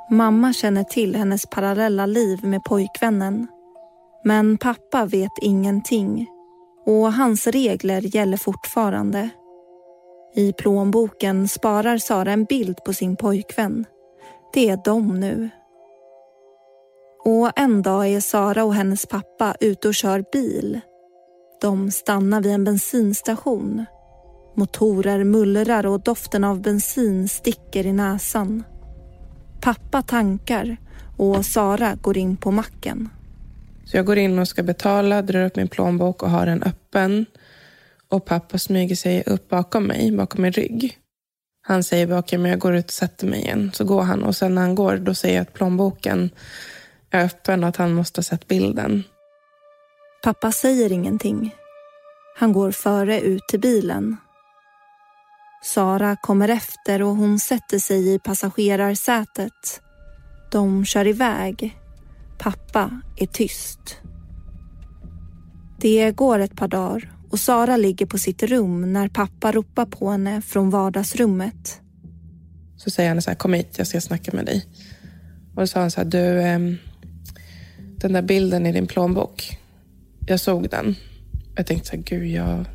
Mamma 0.09 0.53
känner 0.53 0.83
till 0.83 1.15
hennes 1.15 1.45
parallella 1.45 2.05
liv 2.05 2.39
med 2.43 2.63
pojkvännen. 2.63 3.47
Men 4.23 4.57
pappa 4.57 5.05
vet 5.05 5.31
ingenting 5.41 6.27
och 6.85 7.13
hans 7.13 7.47
regler 7.47 8.15
gäller 8.15 8.37
fortfarande. 8.37 9.29
I 10.35 10.53
plånboken 10.53 11.47
sparar 11.47 11.97
Sara 11.97 12.31
en 12.31 12.45
bild 12.45 12.83
på 12.85 12.93
sin 12.93 13.15
pojkvän. 13.15 13.85
Det 14.53 14.69
är 14.69 14.79
de 14.85 15.19
nu. 15.19 15.49
Och 17.25 17.51
en 17.55 17.81
dag 17.81 18.07
är 18.07 18.19
Sara 18.19 18.63
och 18.63 18.75
hennes 18.75 19.05
pappa 19.05 19.55
ute 19.59 19.87
och 19.87 19.95
kör 19.95 20.25
bil. 20.31 20.79
De 21.61 21.91
stannar 21.91 22.41
vid 22.41 22.51
en 22.51 22.63
bensinstation. 22.63 23.85
Motorer 24.55 25.23
mullrar 25.23 25.85
och 25.85 25.99
doften 25.99 26.43
av 26.43 26.61
bensin 26.61 27.27
sticker 27.27 27.85
i 27.85 27.93
näsan. 27.93 28.63
Pappa 29.61 30.01
tankar 30.01 30.77
och 31.17 31.45
Sara 31.45 31.95
går 31.95 32.17
in 32.17 32.37
på 32.37 32.51
macken. 32.51 33.09
Så 33.93 33.97
jag 33.97 34.05
går 34.05 34.17
in 34.17 34.39
och 34.39 34.47
ska 34.47 34.63
betala, 34.63 35.21
drar 35.21 35.45
upp 35.45 35.55
min 35.55 35.67
plånbok 35.67 36.23
och 36.23 36.29
har 36.29 36.45
den 36.45 36.63
öppen. 36.63 37.25
Och 38.09 38.25
pappa 38.25 38.57
smyger 38.57 38.95
sig 38.95 39.23
upp 39.25 39.49
bakom 39.49 39.83
mig, 39.83 40.11
bakom 40.11 40.41
min 40.41 40.51
rygg. 40.51 40.97
Han 41.61 41.83
säger 41.83 42.07
bara, 42.07 42.19
okej, 42.19 42.39
men 42.39 42.51
jag 42.51 42.59
går 42.59 42.75
ut 42.75 42.85
och 42.85 42.91
sätter 42.91 43.27
mig 43.27 43.39
igen. 43.39 43.71
Så 43.73 43.85
går 43.85 44.01
han 44.01 44.23
och 44.23 44.35
sen 44.35 44.55
när 44.55 44.61
han 44.61 44.75
går, 44.75 44.97
då 44.97 45.15
säger 45.15 45.35
jag 45.35 45.41
att 45.41 45.53
plånboken 45.53 46.29
är 47.09 47.25
öppen 47.25 47.63
och 47.63 47.69
att 47.69 47.77
han 47.77 47.93
måste 47.93 48.19
ha 48.19 48.23
sett 48.23 48.47
bilden. 48.47 49.03
Pappa 50.23 50.51
säger 50.51 50.91
ingenting. 50.91 51.55
Han 52.37 52.53
går 52.53 52.71
före 52.71 53.19
ut 53.19 53.47
till 53.47 53.59
bilen. 53.59 54.17
Sara 55.63 56.15
kommer 56.15 56.49
efter 56.49 57.01
och 57.01 57.15
hon 57.15 57.39
sätter 57.39 57.79
sig 57.79 58.13
i 58.13 58.19
passagerarsätet. 58.19 59.81
De 60.51 60.85
kör 60.85 61.07
iväg. 61.07 61.82
Pappa 62.43 63.01
är 63.15 63.25
tyst. 63.25 63.97
Det 65.79 66.11
går 66.11 66.39
ett 66.39 66.55
par 66.55 66.67
dagar 66.67 67.11
och 67.29 67.39
Sara 67.39 67.77
ligger 67.77 68.05
på 68.05 68.17
sitt 68.17 68.43
rum 68.43 68.93
när 68.93 69.07
pappa 69.07 69.51
ropar 69.51 69.85
på 69.85 70.09
henne 70.09 70.41
från 70.41 70.69
vardagsrummet. 70.69 71.81
Så 72.77 72.89
säger 72.89 73.09
han 73.09 73.21
så 73.21 73.29
här, 73.29 73.35
kom 73.35 73.53
hit, 73.53 73.75
jag 73.77 73.87
ska 73.87 74.01
snacka 74.01 74.31
med 74.35 74.45
dig. 74.45 74.65
Och 75.55 75.61
då 75.61 75.67
sa 75.67 75.79
han 75.79 75.91
så 75.91 76.01
här, 76.01 76.05
du, 76.05 76.41
ehm, 76.41 76.77
den 77.97 78.13
där 78.13 78.21
bilden 78.21 78.65
i 78.65 78.71
din 78.71 78.87
plånbok, 78.87 79.57
jag 80.27 80.39
såg 80.39 80.69
den. 80.69 80.95
Jag 81.55 81.67
tänkte 81.67 81.89
så 81.89 81.95
här, 81.95 82.03
gud, 82.03 82.27
jag, 82.27 82.65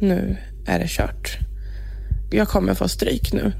nu 0.00 0.36
är 0.66 0.78
det 0.78 0.88
kört. 0.88 1.38
Jag 2.30 2.48
kommer 2.48 2.74
få 2.74 2.88
stryk 2.88 3.32
nu. 3.32 3.52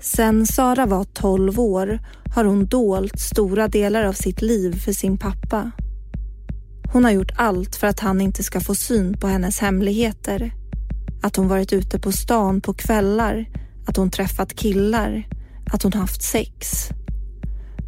Sen 0.00 0.46
Sara 0.46 0.86
var 0.86 1.04
12 1.04 1.60
år 1.60 1.98
har 2.34 2.44
hon 2.44 2.66
dolt 2.66 3.20
stora 3.20 3.68
delar 3.68 4.04
av 4.04 4.12
sitt 4.12 4.42
liv 4.42 4.80
för 4.80 4.92
sin 4.92 5.18
pappa. 5.18 5.70
Hon 6.92 7.04
har 7.04 7.10
gjort 7.10 7.32
allt 7.36 7.76
för 7.76 7.86
att 7.86 8.00
han 8.00 8.20
inte 8.20 8.42
ska 8.42 8.60
få 8.60 8.74
syn 8.74 9.16
på 9.18 9.26
hennes 9.26 9.58
hemligheter. 9.58 10.52
Att 11.22 11.36
hon 11.36 11.48
varit 11.48 11.72
ute 11.72 11.98
på 11.98 12.12
stan 12.12 12.60
på 12.60 12.74
kvällar, 12.74 13.46
att 13.86 13.96
hon 13.96 14.10
träffat 14.10 14.54
killar, 14.54 15.28
att 15.72 15.82
hon 15.82 15.92
haft 15.92 16.22
sex. 16.22 16.88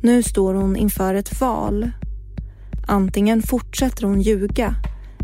Nu 0.02 0.22
står 0.22 0.54
hon 0.54 0.76
inför 0.76 1.14
ett 1.14 1.40
val. 1.40 1.90
Antingen 2.86 3.42
fortsätter 3.42 4.06
hon 4.06 4.20
ljuga 4.20 4.74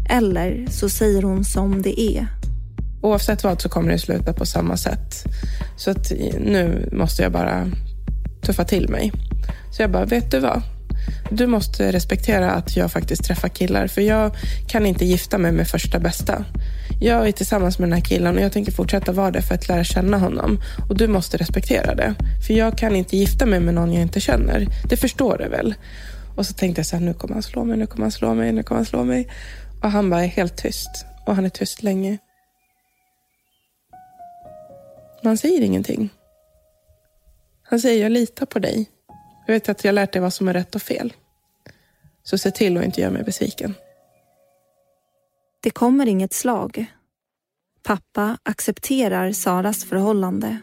eller 0.09 0.67
så 0.71 0.89
säger 0.89 1.23
hon 1.23 1.45
som 1.45 1.83
det 1.83 2.01
är. 2.01 2.36
Oavsett 3.07 3.45
vad 3.45 3.61
så 3.61 3.69
kommer 3.69 3.91
det 3.91 3.99
sluta 3.99 4.33
på 4.33 4.47
samma 4.47 4.77
sätt. 4.77 5.25
Så 5.77 5.91
att 5.91 6.13
nu 6.39 6.89
måste 6.93 7.23
jag 7.23 7.33
bara 7.33 7.71
tuffa 8.43 8.65
till 8.65 8.89
mig. 8.89 9.13
Så 9.73 9.83
jag 9.83 9.91
bara, 9.91 10.05
vet 10.05 10.31
du 10.31 10.41
vad? 10.41 10.63
Du 11.31 11.47
måste 11.47 11.93
respektera 11.93 12.51
att 12.51 12.77
jag 12.77 12.93
faktiskt 12.93 13.25
träffar 13.25 13.49
killar. 13.49 13.87
För 13.87 14.01
jag 14.01 14.37
kan 14.69 14.87
inte 14.87 15.05
gifta 15.05 15.39
mig 15.39 15.53
med 15.53 15.69
första 15.69 15.99
bästa. 15.99 16.45
Jag 17.01 17.29
är 17.29 17.33
tillsammans 17.33 17.79
med 17.79 17.89
den 17.89 17.99
här 17.99 18.05
killen 18.05 18.37
och 18.37 18.43
jag 18.43 18.53
tänker 18.53 18.73
fortsätta 18.73 19.13
vara 19.13 19.31
det 19.31 19.43
för 19.43 19.55
att 19.55 19.69
lära 19.69 19.85
känna 19.85 20.19
honom. 20.19 20.61
Och 20.89 20.97
du 20.97 21.09
måste 21.09 21.37
respektera 21.37 21.95
det. 21.95 22.15
För 22.47 22.55
jag 22.55 22.79
kan 22.79 22.97
inte 22.97 23.17
gifta 23.17 23.47
mig 23.47 23.61
med 23.61 23.75
någon 23.75 23.93
jag 23.93 24.03
inte 24.03 24.21
känner. 24.21 24.67
Det 24.89 24.97
förstår 24.97 25.39
du 25.39 25.49
väl? 25.49 25.75
Och 26.37 26.47
så 26.47 26.55
tänkte 26.55 26.79
jag 26.79 26.87
så 26.87 26.97
här, 26.97 27.05
nu 27.05 27.15
kommer 27.15 27.35
han 27.35 27.43
slå 27.43 27.65
mig, 27.65 27.77
nu 27.77 27.87
kommer 27.87 28.05
han 28.05 28.13
slå 28.13 28.35
mig, 28.35 28.53
nu 28.53 28.63
kommer 28.63 28.79
han 28.79 28.87
slå 28.87 29.05
mig. 29.05 29.29
Och 29.83 29.91
han 29.91 30.11
bara 30.11 30.25
är 30.25 30.29
helt 30.29 30.57
tyst. 30.57 31.07
Och 31.27 31.35
han 31.35 31.45
är 31.45 31.51
tyst 31.51 31.83
länge. 31.83 32.19
Man 35.23 35.37
säger 35.37 35.61
ingenting. 35.61 36.11
Han 37.63 37.81
säger, 37.81 38.03
jag 38.03 38.13
litar 38.13 38.47
på 38.47 38.59
dig. 38.59 38.91
Jag 39.47 39.55
vet 39.55 39.69
att 39.69 39.85
jag 39.85 39.95
lärt 39.95 40.13
dig 40.13 40.23
vad 40.23 40.35
som 40.35 40.49
är 40.49 40.53
rätt 40.53 40.75
och 40.75 40.83
fel. 40.83 41.13
Så 42.23 42.39
se 42.39 42.51
till 42.51 42.77
att 42.77 42.85
inte 42.85 43.01
göra 43.01 43.11
mig 43.11 43.23
besviken. 43.23 43.75
Det 45.63 45.71
kommer 45.71 46.07
inget 46.07 46.33
slag. 46.33 46.87
Pappa 47.83 48.39
accepterar 48.43 49.33
Saras 49.33 49.85
förhållande. 49.85 50.59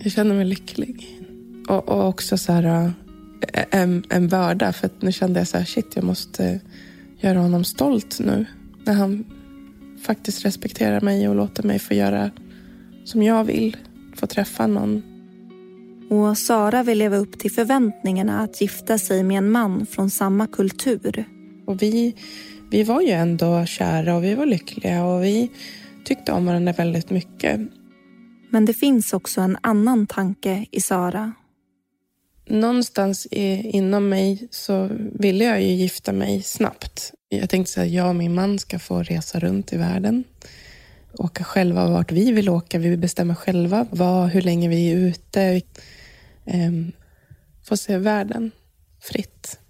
Jag 0.00 0.12
känner 0.12 0.34
mig 0.34 0.44
lycklig. 0.44 1.20
Och, 1.68 1.88
och 1.88 2.08
också 2.08 2.38
så 2.38 2.52
här, 2.52 2.92
äh, 3.52 3.64
en, 3.70 4.04
en 4.10 4.28
börda. 4.28 4.72
För 4.72 4.90
nu 5.00 5.12
kände 5.12 5.40
jag 5.40 5.48
så 5.48 5.58
här, 5.58 5.64
shit, 5.64 5.96
jag 5.96 6.04
måste 6.04 6.60
göra 7.20 7.38
honom 7.38 7.64
stolt 7.64 8.18
nu. 8.20 8.46
När 8.84 8.94
han 8.94 9.24
faktiskt 10.02 10.44
respekterar 10.44 11.00
mig 11.00 11.28
och 11.28 11.34
låter 11.34 11.62
mig 11.62 11.78
få 11.78 11.94
göra 11.94 12.30
som 13.06 13.22
jag 13.22 13.44
vill. 13.44 13.76
Få 14.16 14.26
träffa 14.26 14.66
någon 14.66 15.02
och 16.10 16.38
Sara 16.38 16.82
vill 16.82 16.98
leva 16.98 17.16
upp 17.16 17.38
till 17.38 17.52
förväntningarna 17.52 18.40
att 18.40 18.60
gifta 18.60 18.98
sig 18.98 19.22
med 19.22 19.38
en 19.38 19.50
man 19.50 19.86
från 19.86 20.10
samma 20.10 20.46
kultur. 20.46 21.24
Och 21.66 21.82
vi, 21.82 22.14
vi 22.70 22.82
var 22.82 23.00
ju 23.00 23.10
ändå 23.10 23.66
kära 23.66 24.16
och 24.16 24.24
vi 24.24 24.34
var 24.34 24.46
lyckliga 24.46 25.04
och 25.04 25.24
vi 25.24 25.50
tyckte 26.04 26.32
om 26.32 26.46
varandra 26.46 26.72
väldigt 26.72 27.10
mycket. 27.10 27.60
Men 28.50 28.64
det 28.64 28.74
finns 28.74 29.12
också 29.12 29.40
en 29.40 29.58
annan 29.60 30.06
tanke 30.06 30.66
i 30.70 30.80
Sara. 30.80 31.32
Någonstans 32.48 33.26
inom 33.26 34.08
mig 34.08 34.48
så 34.50 34.90
ville 35.12 35.44
jag 35.44 35.62
ju 35.62 35.68
gifta 35.68 36.12
mig 36.12 36.42
snabbt. 36.42 37.12
Jag 37.28 37.50
tänkte 37.50 37.82
att 37.82 37.88
jag 37.88 38.08
och 38.08 38.16
min 38.16 38.34
man 38.34 38.58
ska 38.58 38.78
få 38.78 39.02
resa 39.02 39.40
runt 39.40 39.72
i 39.72 39.76
världen. 39.76 40.24
Åka 41.18 41.44
själva 41.44 41.90
vart 41.90 42.12
vi 42.12 42.32
vill 42.32 42.48
åka. 42.48 42.78
Vi 42.78 42.96
bestämmer 42.96 43.34
själva 43.34 43.86
vad, 43.90 44.28
hur 44.28 44.42
länge 44.42 44.68
vi 44.68 44.92
är 44.92 44.96
ute 44.96 45.62
eh, 46.44 46.72
få 47.68 47.76
se 47.76 47.98
världen 47.98 48.50
fritt. 49.00 49.60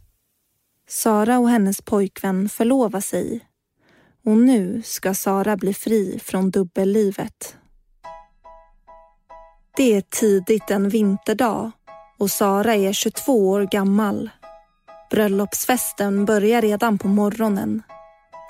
Sara 0.88 1.38
och 1.38 1.48
hennes 1.48 1.82
pojkvän 1.82 2.48
förlovar 2.48 3.00
sig 3.00 3.40
och 4.24 4.37
nu 4.37 4.82
ska 4.85 5.14
Sara 5.14 5.56
bli 5.56 5.74
fri 5.74 6.20
från 6.22 6.50
dubbellivet. 6.50 7.56
Det 9.76 9.96
är 9.96 10.00
tidigt 10.00 10.70
en 10.70 10.88
vinterdag 10.88 11.70
och 12.18 12.30
Sara 12.30 12.74
är 12.74 12.92
22 12.92 13.48
år 13.48 13.62
gammal. 13.62 14.30
Bröllopsfesten 15.11 16.24
börjar 16.24 16.62
redan 16.62 16.98
på 16.98 17.09
morgonen. 17.09 17.82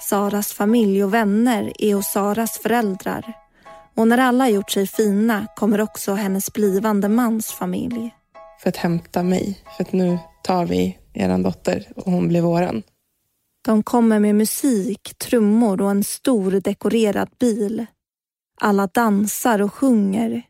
Saras 0.01 0.53
familj 0.53 1.05
och 1.05 1.15
vänner 1.15 1.73
är 1.79 1.95
hos 1.95 2.07
Saras 2.07 2.59
föräldrar 2.59 3.33
och 3.95 4.09
när 4.09 4.19
alla 4.19 4.49
gjort 4.49 4.71
sig 4.71 4.87
fina 4.87 5.47
kommer 5.57 5.81
också 5.81 6.13
hennes 6.13 6.53
blivande 6.53 7.09
mans 7.09 7.53
familj. 7.53 8.15
För 8.63 8.69
att 8.69 8.77
hämta 8.77 9.23
mig. 9.23 9.59
För 9.77 9.85
att 9.85 9.93
nu 9.93 10.19
tar 10.45 10.67
vi 10.67 10.99
er 11.15 11.39
dotter 11.39 11.93
och 11.97 12.13
hon 12.13 12.29
blir 12.29 12.41
våran. 12.41 12.83
De 13.63 13.83
kommer 13.83 14.21
med 14.21 14.35
musik, 14.35 15.15
trummor 15.19 15.83
och 15.83 15.91
en 15.91 16.05
stor 16.05 16.51
dekorerad 16.51 17.29
bil. 17.39 17.87
Alla 18.61 18.87
dansar 18.87 19.63
och 19.63 19.75
sjunger. 19.75 20.43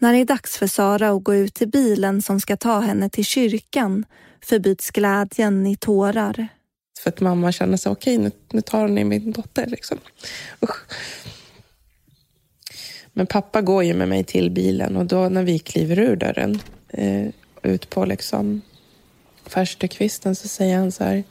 När 0.00 0.12
det 0.12 0.18
är 0.18 0.24
dags 0.24 0.56
för 0.56 0.66
Sara 0.66 1.10
att 1.10 1.24
gå 1.24 1.34
ut 1.34 1.54
till 1.54 1.68
bilen 1.68 2.22
som 2.22 2.40
ska 2.40 2.56
ta 2.56 2.80
henne 2.80 3.08
till 3.10 3.24
kyrkan 3.24 4.04
förbyts 4.44 4.90
glädjen 4.90 5.66
i 5.66 5.76
tårar. 5.76 6.48
För 7.04 7.10
att 7.10 7.20
mamma 7.20 7.52
känner 7.52 7.76
sig 7.76 7.92
okej, 7.92 8.18
okay, 8.18 8.24
nu, 8.24 8.30
nu 8.50 8.60
tar 8.60 8.88
ni 8.88 9.04
min 9.04 9.32
dotter. 9.32 9.66
Liksom. 9.66 9.98
Usch. 10.62 10.76
Men 13.12 13.26
pappa 13.26 13.62
går 13.62 13.84
ju 13.84 13.94
med 13.94 14.08
mig 14.08 14.24
till 14.24 14.50
bilen 14.50 14.96
och 14.96 15.06
då 15.06 15.28
när 15.28 15.42
vi 15.42 15.58
kliver 15.58 15.98
ur 15.98 16.16
dörren 16.16 16.60
eh, 16.88 17.26
ut 17.62 17.90
på 17.90 18.04
liksom 18.04 18.60
farstukvisten 19.46 20.34
så 20.34 20.48
säger 20.48 20.76
han 20.78 20.92
så 20.92 21.04
här. 21.04 21.24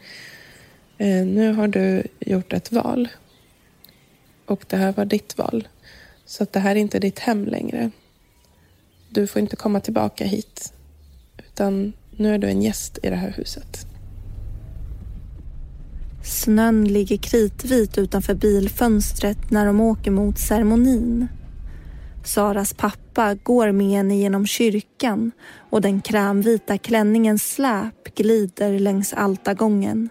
Eh, 0.98 1.26
nu 1.26 1.54
har 1.54 1.68
du 1.68 2.04
gjort 2.20 2.54
ett 2.54 2.72
val. 2.72 3.08
Och 4.46 4.66
det 4.68 4.78
här 4.78 4.94
var 4.94 5.06
ditt 5.06 5.38
val. 5.38 5.68
Så 6.26 6.44
att 6.44 6.54
det 6.54 6.60
här 6.60 6.76
är 6.76 6.80
inte 6.80 7.00
ditt 7.00 7.20
hem 7.20 7.46
längre. 7.46 7.92
Du 9.10 9.28
får 9.28 9.42
inte 9.42 9.56
komma 9.56 9.80
tillbaka 9.80 10.26
hit. 10.26 10.74
Utan 11.38 11.94
nu 12.12 12.34
är 12.34 12.38
du 12.38 12.48
en 12.48 12.62
gäst 12.62 13.00
i 13.04 13.10
det 13.10 13.16
här 13.16 13.32
huset. 13.32 13.93
Snön 16.24 16.86
ligger 16.86 17.18
kritvit 17.18 17.98
utanför 17.98 18.34
bilfönstret 18.34 19.52
när 19.52 19.66
de 19.66 19.82
åker 19.82 20.12
mot 20.12 20.40
ceremonin. 20.40 21.28
Saras 22.24 22.74
pappa 22.74 23.36
går 23.36 23.72
med 23.72 23.88
henne 23.88 24.18
genom 24.18 24.46
kyrkan 24.46 25.32
och 25.70 25.82
den 25.82 26.02
krämvita 26.02 26.78
klänningens 26.78 27.54
släp 27.54 28.16
glider 28.16 28.80
längs 28.80 29.14
altargången. 29.14 30.10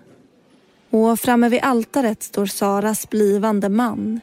Och 0.91 1.21
framme 1.21 1.49
vid 1.49 1.61
altaret 1.63 2.23
står 2.23 2.47
Saras 2.47 3.11
blivande 3.11 3.69
man 3.69 4.21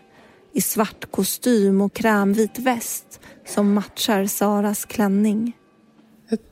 i 0.53 0.61
svart 0.61 1.11
kostym 1.11 1.81
och 1.81 1.93
krämvit 1.93 2.59
väst 2.59 3.19
som 3.45 3.73
matchar 3.73 4.25
Saras 4.25 4.85
klänning. 4.85 5.57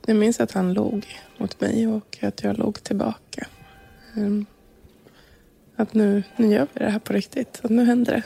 Jag 0.06 0.16
minns 0.16 0.40
att 0.40 0.52
han 0.52 0.72
log 0.72 1.06
mot 1.38 1.60
mig 1.60 1.86
och 1.86 2.18
att 2.22 2.42
jag 2.42 2.58
log 2.58 2.82
tillbaka. 2.82 3.46
Ehm, 4.16 4.46
Att 5.78 5.94
nu, 5.94 6.22
nu 6.36 6.46
gör 6.46 6.66
vi 6.72 6.84
det 6.84 6.90
här 6.90 6.98
på 6.98 7.12
riktigt. 7.12 7.60
Att 7.62 7.70
nu 7.70 7.84
händer 7.84 8.12
det. 8.12 8.22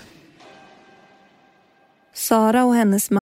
Sara 2.14 2.64
och 2.64 2.74
hennes 2.74 3.10
man 3.10 3.20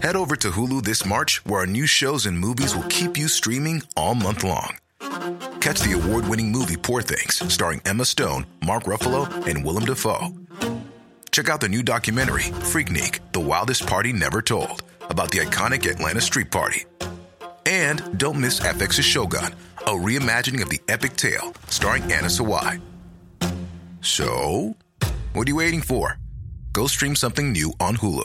Head 0.00 0.16
over 0.16 0.36
to 0.36 0.50
Hulu 0.50 0.82
this 0.82 1.04
March 1.04 1.42
where 1.44 1.60
our 1.60 1.66
new 1.66 1.86
shows 1.86 2.26
and 2.26 2.38
movies 2.38 2.74
will 2.74 2.88
keep 2.88 3.18
you 3.18 3.28
streaming 3.28 3.82
all 3.96 4.14
month 4.14 4.44
long. 4.44 4.76
Catch 5.60 5.80
the 5.80 5.92
award-winning 5.92 6.52
movie 6.52 6.76
Poor 6.76 7.02
Things 7.02 7.42
starring 7.52 7.80
Emma 7.84 8.04
Stone, 8.04 8.46
Mark 8.64 8.84
Ruffalo 8.84 9.26
and 9.46 9.64
Willem 9.64 9.84
Dafoe. 9.84 10.28
Check 11.30 11.48
out 11.50 11.60
the 11.60 11.68
new 11.68 11.82
documentary 11.82 12.52
Freaknik, 12.72 13.18
The 13.32 13.40
Wildest 13.40 13.86
Party 13.86 14.12
Never 14.12 14.40
Told 14.40 14.82
about 15.10 15.30
the 15.30 15.38
iconic 15.38 15.90
Atlanta 15.90 16.20
Street 16.20 16.50
Party. 16.50 16.84
And 17.66 18.18
don't 18.18 18.40
miss 18.40 18.60
FX's 18.60 19.04
Shogun, 19.04 19.52
a 19.88 19.90
reimagining 19.90 20.62
of 20.62 20.68
the 20.68 20.80
epic 20.88 21.16
tale 21.16 21.52
starring 21.68 22.02
Anna 22.02 22.28
Sawai. 22.28 22.80
So, 24.02 24.24
what 25.34 25.48
are 25.48 25.50
you 25.50 25.56
waiting 25.56 25.82
for? 25.82 26.18
Go 26.72 26.88
stream 26.88 27.16
something 27.16 27.52
new 27.52 27.72
on 27.80 27.96
Hulu. 27.96 28.24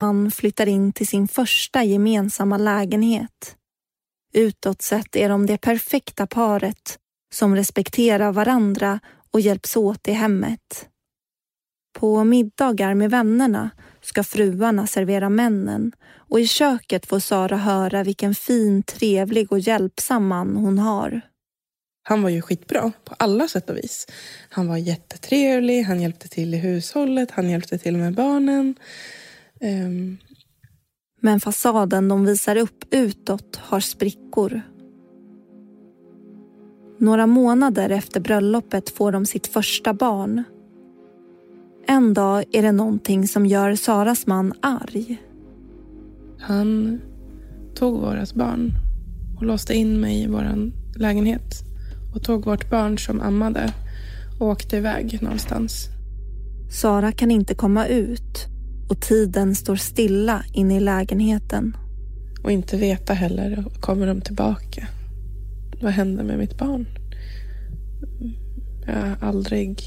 Han 0.00 0.30
flyttar 0.30 0.66
in 0.66 0.92
till 0.92 1.06
sin 1.06 1.28
första 1.28 1.84
gemensamma 1.84 2.56
lägenhet. 2.56 3.56
Utåt 4.34 4.82
sett 4.82 5.16
är 5.16 5.28
de 5.28 5.46
det 5.46 5.58
perfekta 5.58 6.26
paret 6.26 6.98
som 7.32 7.56
respekterar 7.56 8.32
varandra 8.32 9.00
och 9.30 9.40
hjälps 9.40 9.76
åt 9.76 10.08
i 10.08 10.12
hemmet. 10.12 10.88
På 11.98 12.24
middagar 12.24 12.94
med 12.94 13.10
vännerna 13.10 13.70
ska 14.00 14.24
fruarna 14.24 14.86
servera 14.86 15.28
männen 15.28 15.92
och 16.28 16.40
i 16.40 16.46
köket 16.46 17.06
får 17.06 17.20
Sara 17.20 17.56
höra 17.56 18.04
vilken 18.04 18.34
fin, 18.34 18.82
trevlig 18.82 19.52
och 19.52 19.58
hjälpsam 19.58 20.26
man 20.26 20.56
hon 20.56 20.78
har. 20.78 21.20
Han 22.02 22.22
var 22.22 22.30
ju 22.30 22.42
skitbra 22.42 22.92
på 23.04 23.14
alla 23.18 23.48
sätt 23.48 23.70
och 23.70 23.76
vis. 23.76 24.06
Han 24.48 24.68
var 24.68 24.76
jättetrevlig, 24.76 25.82
han 25.82 26.00
hjälpte 26.00 26.28
till 26.28 26.54
i 26.54 26.56
hushållet, 26.56 27.30
han 27.30 27.50
hjälpte 27.50 27.78
till 27.78 27.96
med 27.96 28.14
barnen. 28.14 28.74
Um... 29.60 30.18
Men 31.20 31.40
fasaden 31.40 32.08
de 32.08 32.24
visar 32.24 32.56
upp 32.56 32.84
utåt 32.90 33.56
har 33.56 33.80
sprickor. 33.80 34.62
Några 36.98 37.26
månader 37.26 37.90
efter 37.90 38.20
bröllopet 38.20 38.90
får 38.90 39.12
de 39.12 39.26
sitt 39.26 39.46
första 39.46 39.94
barn. 39.94 40.44
En 41.86 42.14
dag 42.14 42.44
är 42.52 42.62
det 42.62 42.72
någonting 42.72 43.28
som 43.28 43.46
gör 43.46 43.74
Saras 43.74 44.26
man 44.26 44.52
arg. 44.62 45.18
Han 46.48 47.00
tog 47.74 48.00
våras 48.00 48.34
barn 48.34 48.72
och 49.36 49.44
låste 49.44 49.74
in 49.74 50.00
mig 50.00 50.22
i 50.22 50.26
vår 50.26 50.72
lägenhet 50.98 51.64
och 52.14 52.22
tog 52.22 52.44
vårt 52.44 52.70
barn 52.70 52.98
som 52.98 53.20
ammade 53.20 53.72
och 54.40 54.46
åkte 54.46 54.76
iväg 54.76 55.22
någonstans. 55.22 55.88
Sara 56.70 57.12
kan 57.12 57.30
inte 57.30 57.54
komma 57.54 57.86
ut 57.86 58.46
och 58.88 59.00
tiden 59.00 59.54
står 59.54 59.76
stilla 59.76 60.44
inne 60.52 60.76
i 60.76 60.80
lägenheten. 60.80 61.76
Och 62.42 62.52
inte 62.52 62.76
veta 62.76 63.12
heller, 63.12 63.64
kommer 63.80 64.06
de 64.06 64.20
tillbaka? 64.20 64.88
Vad 65.82 65.92
händer 65.92 66.24
med 66.24 66.38
mitt 66.38 66.58
barn? 66.58 66.86
Jag 68.86 68.94
har 68.94 69.16
aldrig 69.20 69.82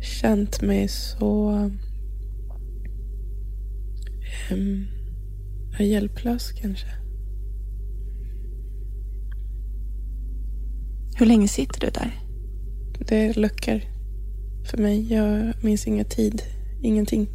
känt 0.00 0.62
mig 0.62 0.88
så 0.88 1.50
um, 4.50 4.86
hjälplös 5.78 6.52
kanske. 6.52 6.86
Hur 11.18 11.26
länge 11.26 11.48
sitter 11.48 11.80
du 11.80 11.90
där? 11.90 12.20
Det 12.98 13.16
är 13.16 13.34
luckor 13.34 13.80
för 14.70 14.78
mig. 14.78 15.12
Jag 15.12 15.52
minns 15.64 15.86
ingen 15.86 16.04
tid, 16.04 16.42
ingenting. 16.82 17.28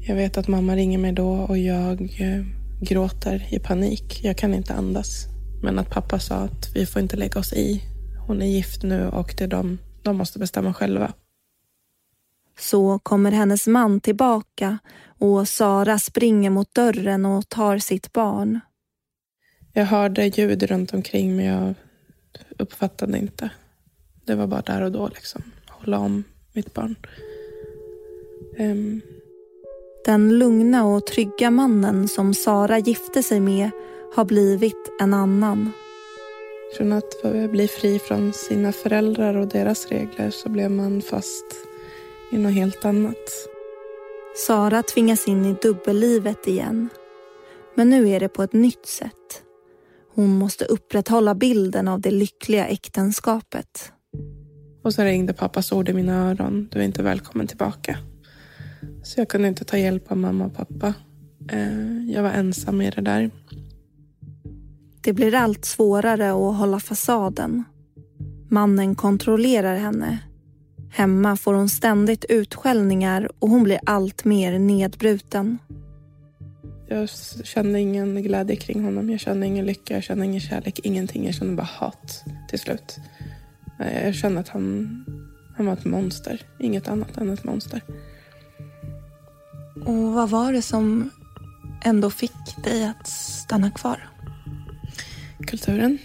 Jag 0.00 0.14
vet 0.14 0.38
att 0.38 0.48
mamma 0.48 0.76
ringer 0.76 0.98
mig 0.98 1.12
då 1.12 1.30
och 1.30 1.58
jag 1.58 2.00
eh, 2.00 2.44
gråter 2.80 3.46
i 3.50 3.58
panik. 3.58 4.20
Jag 4.24 4.36
kan 4.36 4.54
inte 4.54 4.74
andas. 4.74 5.26
Men 5.62 5.78
att 5.78 5.90
pappa 5.90 6.18
sa 6.18 6.34
att 6.34 6.70
vi 6.74 6.86
får 6.86 7.02
inte 7.02 7.16
lägga 7.16 7.40
oss 7.40 7.52
i. 7.52 7.82
Hon 8.26 8.42
är 8.42 8.46
gift 8.46 8.82
nu 8.82 9.08
och 9.08 9.34
det 9.38 9.44
är 9.44 9.48
de, 9.48 9.78
de 10.02 10.16
måste 10.16 10.38
bestämma 10.38 10.74
själva. 10.74 11.12
Så 12.60 12.98
kommer 12.98 13.30
hennes 13.30 13.66
man 13.66 14.00
tillbaka 14.00 14.78
och 15.18 15.48
Sara 15.48 15.98
springer 15.98 16.50
mot 16.50 16.74
dörren 16.74 17.26
och 17.26 17.48
tar 17.48 17.78
sitt 17.78 18.12
barn. 18.12 18.60
Jag 19.72 19.84
hörde 19.84 20.26
ljud 20.26 20.62
runt 20.62 20.94
omkring 20.94 21.36
men 21.36 21.44
jag 21.44 21.74
uppfattade 22.58 23.18
inte. 23.18 23.50
Det 24.24 24.34
var 24.34 24.46
bara 24.46 24.60
där 24.60 24.82
och 24.82 24.92
då 24.92 25.08
liksom. 25.08 25.42
Hålla 25.68 25.98
om 25.98 26.24
mitt 26.52 26.74
barn. 26.74 26.96
Um. 28.58 29.00
Den 30.04 30.38
lugna 30.38 30.84
och 30.84 31.06
trygga 31.06 31.50
mannen 31.50 32.08
som 32.08 32.34
Sara 32.34 32.78
gifte 32.78 33.22
sig 33.22 33.40
med 33.40 33.70
har 34.14 34.24
blivit 34.24 34.92
en 35.00 35.14
annan. 35.14 35.72
Från 36.76 36.92
att 36.92 37.22
bli 37.50 37.68
fri 37.68 37.98
från 37.98 38.32
sina 38.32 38.72
föräldrar 38.72 39.34
och 39.34 39.48
deras 39.48 39.86
regler 39.86 40.30
så 40.30 40.48
blev 40.48 40.70
man 40.70 41.02
fast 41.02 41.44
i 42.30 42.38
något 42.38 42.52
helt 42.52 42.84
annat. 42.84 43.48
Sara 44.46 44.82
tvingas 44.82 45.28
in 45.28 45.44
i 45.44 45.56
dubbellivet 45.62 46.46
igen. 46.46 46.88
Men 47.74 47.90
nu 47.90 48.08
är 48.08 48.20
det 48.20 48.28
på 48.28 48.42
ett 48.42 48.52
nytt 48.52 48.86
sätt. 48.86 49.42
Hon 50.14 50.38
måste 50.38 50.64
upprätthålla 50.64 51.34
bilden 51.34 51.88
av 51.88 52.00
det 52.00 52.10
lyckliga 52.10 52.66
äktenskapet. 52.66 53.92
Och 54.82 54.94
så 54.94 55.02
ringde 55.02 55.32
pappas 55.32 55.72
ord 55.72 55.88
i 55.88 55.92
mina 55.92 56.30
öron. 56.30 56.68
Du 56.72 56.78
är 56.78 56.82
inte 56.82 57.02
välkommen 57.02 57.46
tillbaka. 57.46 57.98
Så 59.02 59.20
jag 59.20 59.28
kunde 59.28 59.48
inte 59.48 59.64
ta 59.64 59.78
hjälp 59.78 60.10
av 60.12 60.16
mamma 60.16 60.44
och 60.44 60.54
pappa. 60.54 60.94
Eh, 61.50 62.10
jag 62.10 62.22
var 62.22 62.30
ensam 62.30 62.80
i 62.80 62.90
det 62.90 63.02
där. 63.02 63.30
Det 65.02 65.12
blir 65.12 65.34
allt 65.34 65.64
svårare 65.64 66.30
att 66.30 66.56
hålla 66.56 66.80
fasaden. 66.80 67.64
Mannen 68.48 68.94
kontrollerar 68.94 69.76
henne. 69.76 70.18
Hemma 70.90 71.36
får 71.36 71.54
hon 71.54 71.68
ständigt 71.68 72.24
utskällningar 72.28 73.30
och 73.38 73.48
hon 73.48 73.62
blir 73.62 73.80
allt 73.86 74.24
mer 74.24 74.58
nedbruten. 74.58 75.58
Jag 76.88 77.08
kände 77.44 77.80
ingen 77.80 78.22
glädje 78.22 78.56
kring 78.56 78.84
honom. 78.84 79.10
Jag 79.10 79.20
kände 79.20 79.46
ingen 79.46 79.66
lycka, 79.66 79.94
jag 79.94 80.02
kände 80.02 80.24
ingen 80.24 80.40
kärlek, 80.40 80.78
ingenting. 80.78 81.26
Jag 81.26 81.34
kände 81.34 81.56
bara 81.56 81.68
hat 81.78 82.24
till 82.48 82.58
slut. 82.58 82.96
Jag 84.04 84.14
kände 84.14 84.40
att 84.40 84.48
han, 84.48 85.04
han 85.56 85.66
var 85.66 85.72
ett 85.72 85.84
monster. 85.84 86.42
Inget 86.58 86.88
annat 86.88 87.16
än 87.16 87.30
ett 87.30 87.44
monster. 87.44 87.80
Och 89.84 90.12
vad 90.12 90.30
var 90.30 90.52
det 90.52 90.62
som 90.62 91.10
ändå 91.84 92.10
fick 92.10 92.64
dig 92.64 92.84
att 92.84 93.06
stanna 93.06 93.70
kvar? 93.70 94.10
kulturen. 95.46 95.98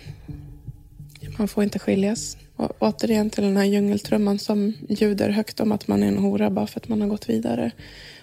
Man 1.37 1.47
får 1.47 1.63
inte 1.63 1.79
skiljas. 1.79 2.37
Och 2.55 2.71
återigen 2.79 3.29
till 3.29 3.43
den 3.43 3.57
här 3.57 3.65
djungeltrumman 3.65 4.39
som 4.39 4.73
ljuder 4.89 5.29
högt 5.29 5.59
om 5.59 5.71
att 5.71 5.87
man 5.87 6.03
är 6.03 6.07
en 6.07 6.17
hora 6.17 6.49
bara 6.49 6.67
för 6.67 6.79
att 6.79 6.87
man 6.87 7.01
har 7.01 7.07
gått 7.07 7.29
vidare. 7.29 7.71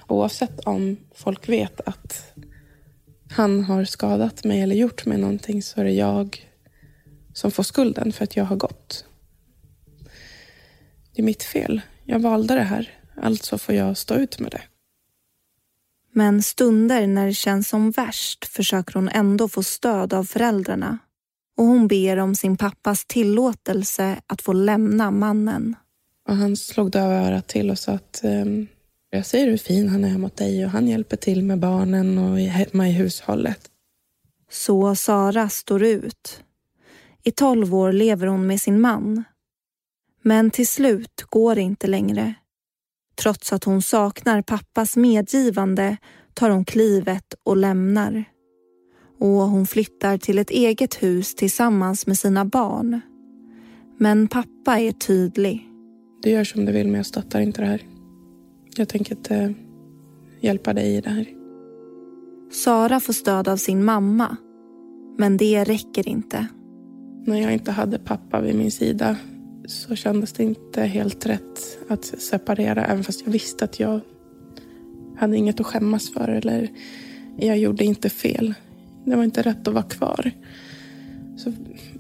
Oavsett 0.09 0.61
om 0.61 0.97
folk 1.15 1.49
vet 1.49 1.81
att 1.81 2.35
han 3.31 3.65
har 3.65 3.85
skadat 3.85 4.45
mig 4.45 4.61
eller 4.61 4.77
gjort 4.77 5.07
mig 5.07 5.19
någonting 5.19 5.63
så 5.63 5.81
är 5.81 5.85
det 5.85 5.93
jag 5.93 6.49
som 7.33 7.51
får 7.51 7.63
skulden 7.63 8.13
för 8.13 8.25
att 8.25 8.37
jag 8.37 8.45
har 8.45 8.57
gått. 8.57 9.05
Det 11.15 11.23
är 11.23 11.25
mitt 11.25 11.43
fel. 11.43 11.81
Jag 12.05 12.19
valde 12.19 12.55
det 12.55 12.63
här. 12.63 12.91
Alltså 13.23 13.59
får 13.59 13.75
jag 13.75 13.97
stå 13.97 14.15
ut 14.15 14.41
med 14.41 14.51
det. 14.51 14.63
Men 16.13 16.43
stunder 16.43 17.07
när 17.07 17.27
det 17.27 17.35
känns 17.35 17.69
som 17.69 17.91
värst 17.91 18.45
försöker 18.45 18.95
hon 18.95 19.09
ändå 19.09 19.49
få 19.49 19.63
stöd 19.63 20.13
av 20.15 20.25
föräldrarna 20.25 20.99
och 21.57 21.65
hon 21.65 21.89
ber 21.89 22.17
om 22.17 22.35
sin 22.35 22.57
pappas 22.57 23.05
tillåtelse 23.05 24.21
att 24.27 24.43
få 24.43 24.53
lämna 24.53 25.11
mannen. 25.11 25.77
Och 26.29 26.37
han 26.37 26.57
slog 26.57 26.91
döva 26.91 27.15
örat 27.15 27.49
till 27.49 27.71
och 27.71 27.79
sa 27.79 27.93
att 27.93 28.21
um, 28.25 28.67
jag 29.11 29.27
ser 29.27 29.47
hur 29.47 29.57
fin 29.57 29.89
han 29.89 30.05
är 30.05 30.19
mot 30.19 30.37
dig 30.37 30.65
och 30.65 30.71
han 30.71 30.89
hjälper 30.89 31.17
till 31.17 31.45
med 31.45 31.59
barnen 31.59 32.19
och 32.19 32.39
hemma 32.39 32.89
i 32.89 32.93
hushållet. 32.93 33.71
Så 34.51 34.95
Sara 34.95 35.49
står 35.49 35.83
ut. 35.83 36.43
I 37.23 37.31
tolv 37.31 37.75
år 37.75 37.93
lever 37.93 38.27
hon 38.27 38.47
med 38.47 38.61
sin 38.61 38.81
man. 38.81 39.25
Men 40.23 40.51
till 40.51 40.67
slut 40.67 41.25
går 41.29 41.55
det 41.55 41.61
inte 41.61 41.87
längre. 41.87 42.35
Trots 43.15 43.53
att 43.53 43.65
hon 43.65 43.83
saknar 43.83 44.43
pappas 44.43 44.97
medgivande 44.97 45.97
tar 46.35 46.51
hon 46.51 46.65
klivet 46.65 47.35
och 47.43 47.57
lämnar. 47.57 48.25
Och 49.23 49.49
hon 49.49 49.67
flyttar 49.67 50.19
till 50.19 50.39
ett 50.39 50.51
eget 50.51 51.03
hus 51.03 51.35
tillsammans 51.35 52.07
med 52.07 52.19
sina 52.19 52.45
barn. 52.45 53.01
Men 53.99 54.29
pappa 54.29 54.79
är 54.79 54.93
tydlig. 54.93 55.69
Du 56.23 56.31
gör 56.31 56.45
som 56.45 56.65
du 56.65 56.73
vill 56.73 56.87
men 56.87 56.95
jag 56.95 57.07
stöttar 57.07 57.41
inte 57.41 57.61
det 57.61 57.67
här. 57.67 57.83
Jag 58.77 58.89
tänker 58.89 59.17
inte 59.17 59.55
hjälpa 60.41 60.73
dig 60.73 60.97
i 60.97 61.01
det 61.01 61.11
här. 61.11 61.27
Sara 62.53 63.01
får 63.01 63.13
stöd 63.13 63.49
av 63.49 63.57
sin 63.57 63.85
mamma. 63.85 64.37
Men 65.19 65.37
det 65.37 65.65
räcker 65.65 66.09
inte. 66.09 66.47
När 67.27 67.41
jag 67.41 67.53
inte 67.53 67.73
hade 67.73 67.99
pappa 67.99 68.41
vid 68.41 68.55
min 68.55 68.71
sida 68.71 69.17
så 69.67 69.95
kändes 69.95 70.33
det 70.33 70.43
inte 70.43 70.83
helt 70.83 71.27
rätt 71.27 71.79
att 71.89 72.05
separera. 72.05 72.85
Även 72.85 73.05
fast 73.05 73.23
jag 73.25 73.33
visste 73.33 73.65
att 73.65 73.81
jag 73.81 74.01
hade 75.17 75.37
inget 75.37 75.61
att 75.61 75.67
skämmas 75.67 76.13
för. 76.13 76.29
Eller 76.29 76.71
jag 77.37 77.59
gjorde 77.59 77.85
inte 77.85 78.11
fel. 78.11 78.55
Det 79.05 79.17
var 79.17 79.25
inte 79.25 79.43
rätt 79.43 79.69
att 79.69 79.75
vara 79.75 79.85
kvar. 79.85 80.31
Så 81.37 81.53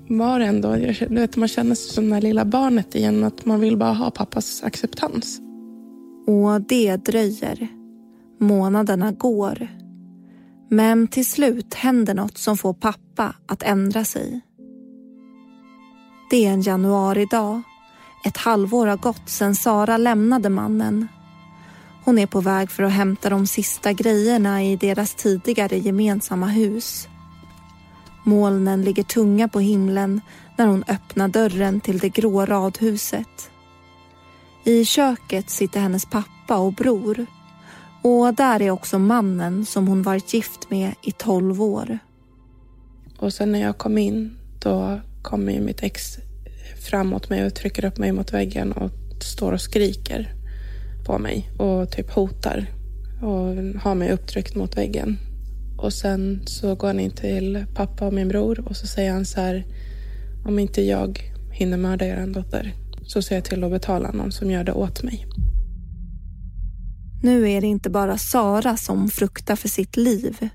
var 0.08 0.38
det 0.38 0.44
ändå, 0.44 0.76
jag, 0.76 1.08
vet, 1.08 1.36
man 1.36 1.48
känner 1.48 1.74
sig 1.74 1.94
som 1.94 2.08
det 2.08 2.14
här 2.14 2.22
lilla 2.22 2.44
barnet 2.44 2.94
igen. 2.94 3.24
Att 3.24 3.44
man 3.44 3.60
vill 3.60 3.76
bara 3.76 3.92
ha 3.92 4.10
pappas 4.10 4.62
acceptans. 4.62 5.40
Och 6.26 6.60
det 6.68 6.96
dröjer. 6.96 7.68
Månaderna 8.40 9.12
går. 9.12 9.68
Men 10.70 11.08
till 11.08 11.26
slut 11.26 11.74
händer 11.74 12.14
något 12.14 12.38
som 12.38 12.56
får 12.56 12.74
pappa 12.74 13.34
att 13.46 13.62
ändra 13.62 14.04
sig. 14.04 14.40
Det 16.30 16.46
är 16.46 16.52
en 16.52 16.62
januaridag. 16.62 17.62
Ett 18.24 18.36
halvår 18.36 18.86
har 18.86 18.96
gått 18.96 19.28
sedan 19.28 19.54
Sara 19.54 19.96
lämnade 19.96 20.48
mannen. 20.48 21.08
Hon 22.04 22.18
är 22.18 22.26
på 22.26 22.40
väg 22.40 22.70
för 22.70 22.82
att 22.82 22.92
hämta 22.92 23.30
de 23.30 23.46
sista 23.46 23.92
grejerna 23.92 24.64
i 24.64 24.76
deras 24.76 25.14
tidigare 25.14 25.78
gemensamma 25.78 26.46
hus. 26.46 27.08
Molnen 28.24 28.82
ligger 28.82 29.02
tunga 29.02 29.48
på 29.48 29.60
himlen 29.60 30.20
när 30.58 30.66
hon 30.66 30.84
öppnar 30.88 31.28
dörren 31.28 31.80
till 31.80 31.98
det 31.98 32.08
grå 32.08 32.46
radhuset. 32.46 33.50
I 34.64 34.84
köket 34.84 35.50
sitter 35.50 35.80
hennes 35.80 36.06
pappa 36.06 36.56
och 36.56 36.72
bror 36.72 37.26
och 38.02 38.34
där 38.34 38.62
är 38.62 38.70
också 38.70 38.98
mannen 38.98 39.66
som 39.66 39.88
hon 39.88 40.02
varit 40.02 40.34
gift 40.34 40.70
med 40.70 40.94
i 41.02 41.12
tolv 41.12 41.62
år. 41.62 41.98
Och 43.18 43.32
sen 43.32 43.52
när 43.52 43.60
jag 43.60 43.78
kom 43.78 43.98
in, 43.98 44.38
då 44.62 45.00
kommer 45.22 45.60
mitt 45.60 45.82
ex 45.82 46.02
framåt 46.90 47.30
mig 47.30 47.46
och 47.46 47.54
trycker 47.54 47.84
upp 47.84 47.98
mig 47.98 48.12
mot 48.12 48.32
väggen 48.32 48.72
och 48.72 48.90
står 49.22 49.52
och 49.52 49.60
skriker 49.60 50.41
på 51.04 51.18
mig 51.18 51.50
och 51.58 51.90
typ 51.90 52.10
hotar 52.10 52.66
och 53.22 53.80
har 53.82 53.94
mig 53.94 54.12
upptryckt 54.12 54.54
mot 54.54 54.76
väggen. 54.76 55.18
Och 55.78 55.92
sen 55.92 56.42
så 56.46 56.74
går 56.74 56.86
han 56.86 57.00
in 57.00 57.10
till 57.10 57.64
pappa 57.74 58.06
och 58.06 58.12
min 58.12 58.28
bror 58.28 58.68
och 58.68 58.76
så 58.76 58.86
säger 58.86 59.12
han 59.12 59.24
så 59.24 59.40
här, 59.40 59.64
om 60.46 60.58
inte 60.58 60.82
jag 60.82 61.20
hinner 61.52 61.76
mörda 61.76 62.06
er 62.06 62.26
dotter 62.26 62.74
så 63.06 63.22
ser 63.22 63.34
jag 63.34 63.44
till 63.44 63.64
att 63.64 63.70
betala 63.70 64.12
någon 64.12 64.32
som 64.32 64.50
gör 64.50 64.64
det 64.64 64.72
åt 64.72 65.02
mig. 65.02 65.26
Nu 67.22 67.50
är 67.50 67.60
det 67.60 67.66
inte 67.66 67.90
bara 67.90 68.18
Sara 68.18 68.76
som 68.76 69.08
fruktar 69.08 69.56
för 69.56 69.68
sitt 69.68 69.96
liv. 69.96 70.48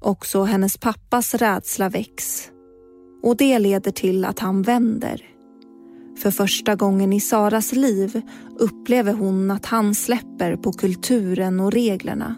Också 0.00 0.42
hennes 0.42 0.76
pappas 0.76 1.34
rädsla 1.34 1.88
väcks. 1.88 2.50
Och 3.22 3.36
det 3.36 3.58
leder 3.58 3.90
till 3.90 4.24
att 4.24 4.38
han 4.38 4.62
vänder. 4.62 5.33
För 6.16 6.30
första 6.30 6.74
gången 6.74 7.12
i 7.12 7.20
Saras 7.20 7.72
liv 7.72 8.22
upplever 8.58 9.12
hon 9.12 9.50
att 9.50 9.66
han 9.66 9.94
släpper 9.94 10.56
på 10.56 10.72
kulturen 10.72 11.60
och 11.60 11.72
reglerna. 11.72 12.34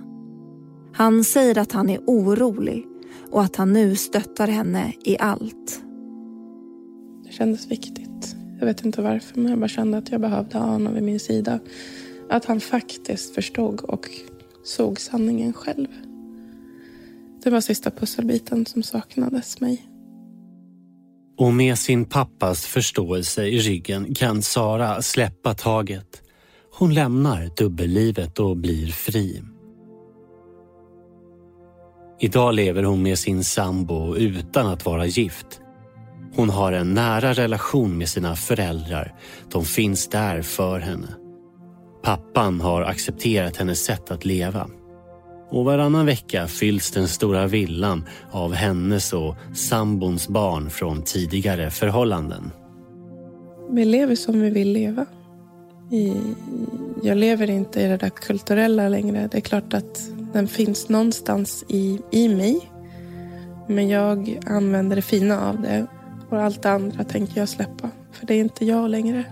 Han 0.93 1.25
säger 1.25 1.59
att 1.59 1.73
han 1.73 1.91
är 1.91 2.01
orolig 2.07 2.87
och 3.31 3.43
att 3.43 3.57
han 3.57 3.73
nu 3.73 3.97
stöttar 3.97 4.49
henne 4.49 4.93
i 5.05 5.19
allt. 5.19 5.83
Det 7.25 7.33
kändes 7.33 7.67
viktigt. 7.67 8.37
Jag 8.59 8.67
vet 8.67 8.85
inte 8.85 9.03
varför, 9.03 9.41
men 9.41 9.51
jag 9.51 9.59
bara 9.59 9.69
kände 9.69 9.99
att 9.99 10.13
jag 10.13 10.21
behövde 10.21 10.59
ha 10.59 10.67
honom 10.67 10.95
vid 10.95 11.03
min 11.03 11.21
sida. 11.21 11.61
Att 12.31 12.45
han 12.45 12.61
faktiskt 12.61 13.35
förstod 13.35 13.81
och 13.81 14.09
såg 14.65 15.01
sanningen 15.01 15.53
själv. 15.53 15.89
Det 17.43 17.51
var 17.51 17.61
sista 17.61 17.91
pusselbiten 17.91 18.67
som 18.67 18.83
saknades 18.83 19.61
mig. 19.61 19.87
Och 21.39 21.53
med 21.53 21.79
sin 21.79 22.05
pappas 22.05 22.67
förståelse 22.67 23.45
i 23.45 23.59
ryggen 23.59 24.15
kan 24.15 24.43
Sara 24.43 25.03
släppa 25.03 25.55
taget. 25.55 26.23
Hon 26.73 26.95
lämnar 26.95 27.51
dubbellivet 27.57 28.39
och 28.39 28.57
blir 28.57 28.87
fri. 28.87 29.43
Idag 32.21 32.55
lever 32.55 32.83
hon 32.83 33.03
med 33.03 33.19
sin 33.19 33.45
sambo 33.45 34.17
utan 34.17 34.67
att 34.67 34.85
vara 34.85 35.07
gift. 35.07 35.61
Hon 36.35 36.51
har 36.51 36.73
en 36.73 36.95
nära 36.95 37.33
relation 37.33 37.99
med 37.99 38.09
sina 38.09 38.37
föräldrar. 38.37 39.15
De 39.53 39.65
finns 39.65 40.09
där 40.09 40.43
för 40.43 40.81
henne. 40.81 41.15
Pappan 42.03 42.61
har 42.61 42.83
accepterat 42.83 43.57
hennes 43.57 43.85
sätt 43.85 44.11
att 44.11 44.25
leva 44.25 44.69
och 45.49 45.65
varannan 45.65 46.07
vecka 46.07 46.47
fylls 46.47 46.91
den 46.91 47.09
stora 47.09 47.47
villan 47.47 48.05
av 48.31 48.53
hennes 48.53 49.13
och 49.13 49.35
sambons 49.55 50.29
barn 50.29 50.71
från 50.71 51.03
tidigare 51.03 51.71
förhållanden. 51.71 52.51
Vi 53.71 53.85
lever 53.85 54.15
som 54.15 54.41
vi 54.41 54.51
vill 54.51 54.73
leva. 54.73 55.07
Jag 57.03 57.17
lever 57.17 57.51
inte 57.51 57.81
i 57.81 57.89
det 57.89 57.97
där 57.97 58.09
kulturella 58.09 58.89
längre. 58.89 59.29
Det 59.33 59.39
är 59.39 59.41
klart 59.41 59.75
att 59.75 60.11
den 60.33 60.49
finns 60.49 60.89
någonstans 60.89 61.65
i, 61.69 61.99
i 62.11 62.29
mig. 62.29 62.71
Men 63.67 63.89
jag 63.89 64.41
använder 64.47 64.97
det 64.97 65.03
fina 65.03 65.49
av 65.49 65.61
det 65.63 65.87
och 66.29 66.43
allt 66.43 66.63
det 66.63 66.71
andra 66.71 67.05
tänker 67.05 67.41
jag 67.41 67.49
släppa. 67.49 67.91
För 68.13 68.27
det 68.27 68.35
är 68.35 68.41
inte 68.41 68.65
jag 68.65 68.91
längre. 68.91 69.25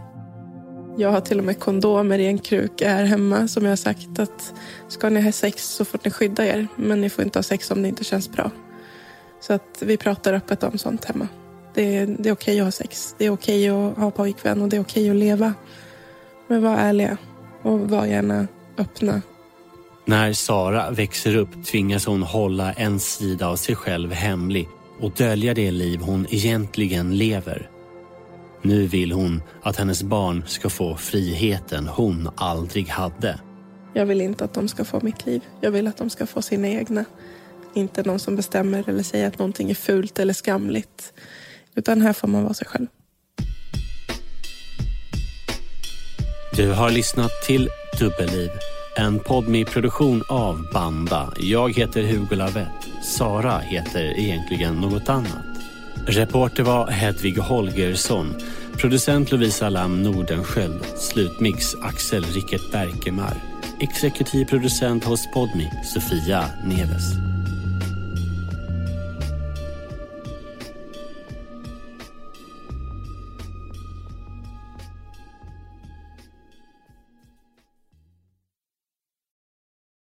Jag 0.97 1.11
har 1.11 1.21
till 1.21 1.39
och 1.39 1.45
med 1.45 1.59
kondomer 1.59 2.19
i 2.19 2.27
en 2.27 2.39
kruka 2.39 2.89
här 2.89 3.05
hemma 3.05 3.49
som 3.49 3.65
jag 3.65 3.71
har 3.71 3.77
sagt 3.77 4.19
att 4.19 4.55
ska 4.89 5.09
ni 5.09 5.21
ha 5.21 5.33
sex 5.33 5.69
så 5.69 5.85
får 5.85 6.01
ni 6.05 6.11
skydda 6.11 6.47
er. 6.47 6.69
Men 6.77 7.01
ni 7.01 7.11
får 7.11 7.25
inte 7.25 7.39
ha 7.39 7.43
sex 7.43 7.71
om 7.71 7.83
det 7.83 7.89
inte 7.89 8.05
känns 8.05 8.33
bra. 8.33 8.51
Så 9.41 9.53
att 9.53 9.83
vi 9.83 9.97
pratar 9.97 10.33
öppet 10.33 10.63
om 10.63 10.79
sånt 10.79 11.05
hemma. 11.05 11.29
Det 11.75 11.97
är, 11.97 12.07
det 12.19 12.29
är 12.29 12.33
okej 12.33 12.61
att 12.61 12.65
ha 12.65 12.73
sex. 12.73 13.15
Det 13.19 13.27
är 13.27 13.31
okej 13.31 13.69
att 13.69 13.97
ha 13.97 14.11
pojkvän 14.11 14.63
och 14.63 14.69
det 14.69 14.77
är 14.77 14.81
okej 14.81 15.11
att 15.11 15.17
leva. 15.17 15.55
Men 16.47 16.63
var 16.63 16.77
ärliga 16.77 17.17
och 17.63 17.81
var 17.81 18.07
gärna 18.07 18.47
öppna. 18.79 19.23
När 20.05 20.33
Sara 20.33 20.91
växer 20.91 21.37
upp 21.37 21.65
tvingas 21.67 22.07
hon 22.07 22.23
hålla 22.23 22.73
en 22.73 23.01
sida 23.01 23.49
av 23.49 23.57
sig 23.57 23.75
själv 23.75 24.13
hemlig 24.13 24.69
och 25.01 25.11
dölja 25.11 25.55
det 25.55 25.71
liv 25.71 26.01
hon 26.01 26.27
egentligen 26.31 27.17
lever. 27.17 27.71
Nu 28.67 28.87
vill 28.87 29.13
hon 29.13 29.43
att 29.63 29.77
hennes 29.77 30.03
barn 30.03 30.45
ska 30.47 30.71
få 30.71 30.97
friheten 30.97 31.87
hon 31.87 32.31
aldrig 32.37 32.89
hade. 32.89 33.41
Jag 33.93 34.07
vill 34.07 34.21
inte 34.21 34.45
att 34.45 34.55
de 34.55 34.69
ska 34.69 34.85
få 34.85 35.01
mitt 35.03 35.27
liv. 35.27 35.43
Jag 35.61 35.71
vill 35.71 35.87
att 35.87 35.97
de 35.97 36.11
ska 36.11 36.27
få 36.27 36.43
sina 36.43 36.69
egna. 36.69 37.05
Inte 37.75 38.03
någon 38.03 38.19
som 38.19 38.37
bestämmer 38.37 38.89
eller 38.89 39.03
säger 39.03 39.29
att 39.29 39.39
någonting 39.39 39.71
är 39.71 39.75
fult 39.75 40.19
eller 40.19 40.35
skamligt. 40.35 41.13
Utan 41.75 42.01
här 42.01 42.13
får 42.13 42.29
man 42.29 42.43
vara 42.43 42.55
sig 42.55 42.67
själv. 42.67 42.87
Du 46.57 46.73
har 46.73 46.91
lyssnat 46.91 47.31
till 47.47 47.69
Dubbelliv, 47.99 48.51
en 48.97 49.19
podmi 49.19 49.65
produktion 49.65 50.23
av 50.31 50.67
Banda. 50.73 51.33
Jag 51.41 51.77
heter 51.77 52.03
Hugo 52.03 52.37
Lavett. 52.37 52.69
Sara 53.03 53.59
heter 53.59 54.19
egentligen 54.19 54.75
något 54.75 55.09
annat. 55.09 55.54
Reporter 56.07 56.63
var 56.63 56.91
Hedvig 56.91 57.39
Holgersson. 57.39 58.35
Producent 58.81 59.33
Lovisa 59.33 59.69
Lam 59.69 60.03
Nordenskjöld. 60.03 60.85
Slutmix 60.97 61.75
Axel 61.83 62.25
Rickert 62.25 62.73
Berkemar. 62.73 63.37
Exekutiv 63.81 64.47
producent 64.47 65.05
hos 65.05 65.21
Podmi, 65.35 65.71
Sofia 65.95 66.51
Neves. 66.65 67.34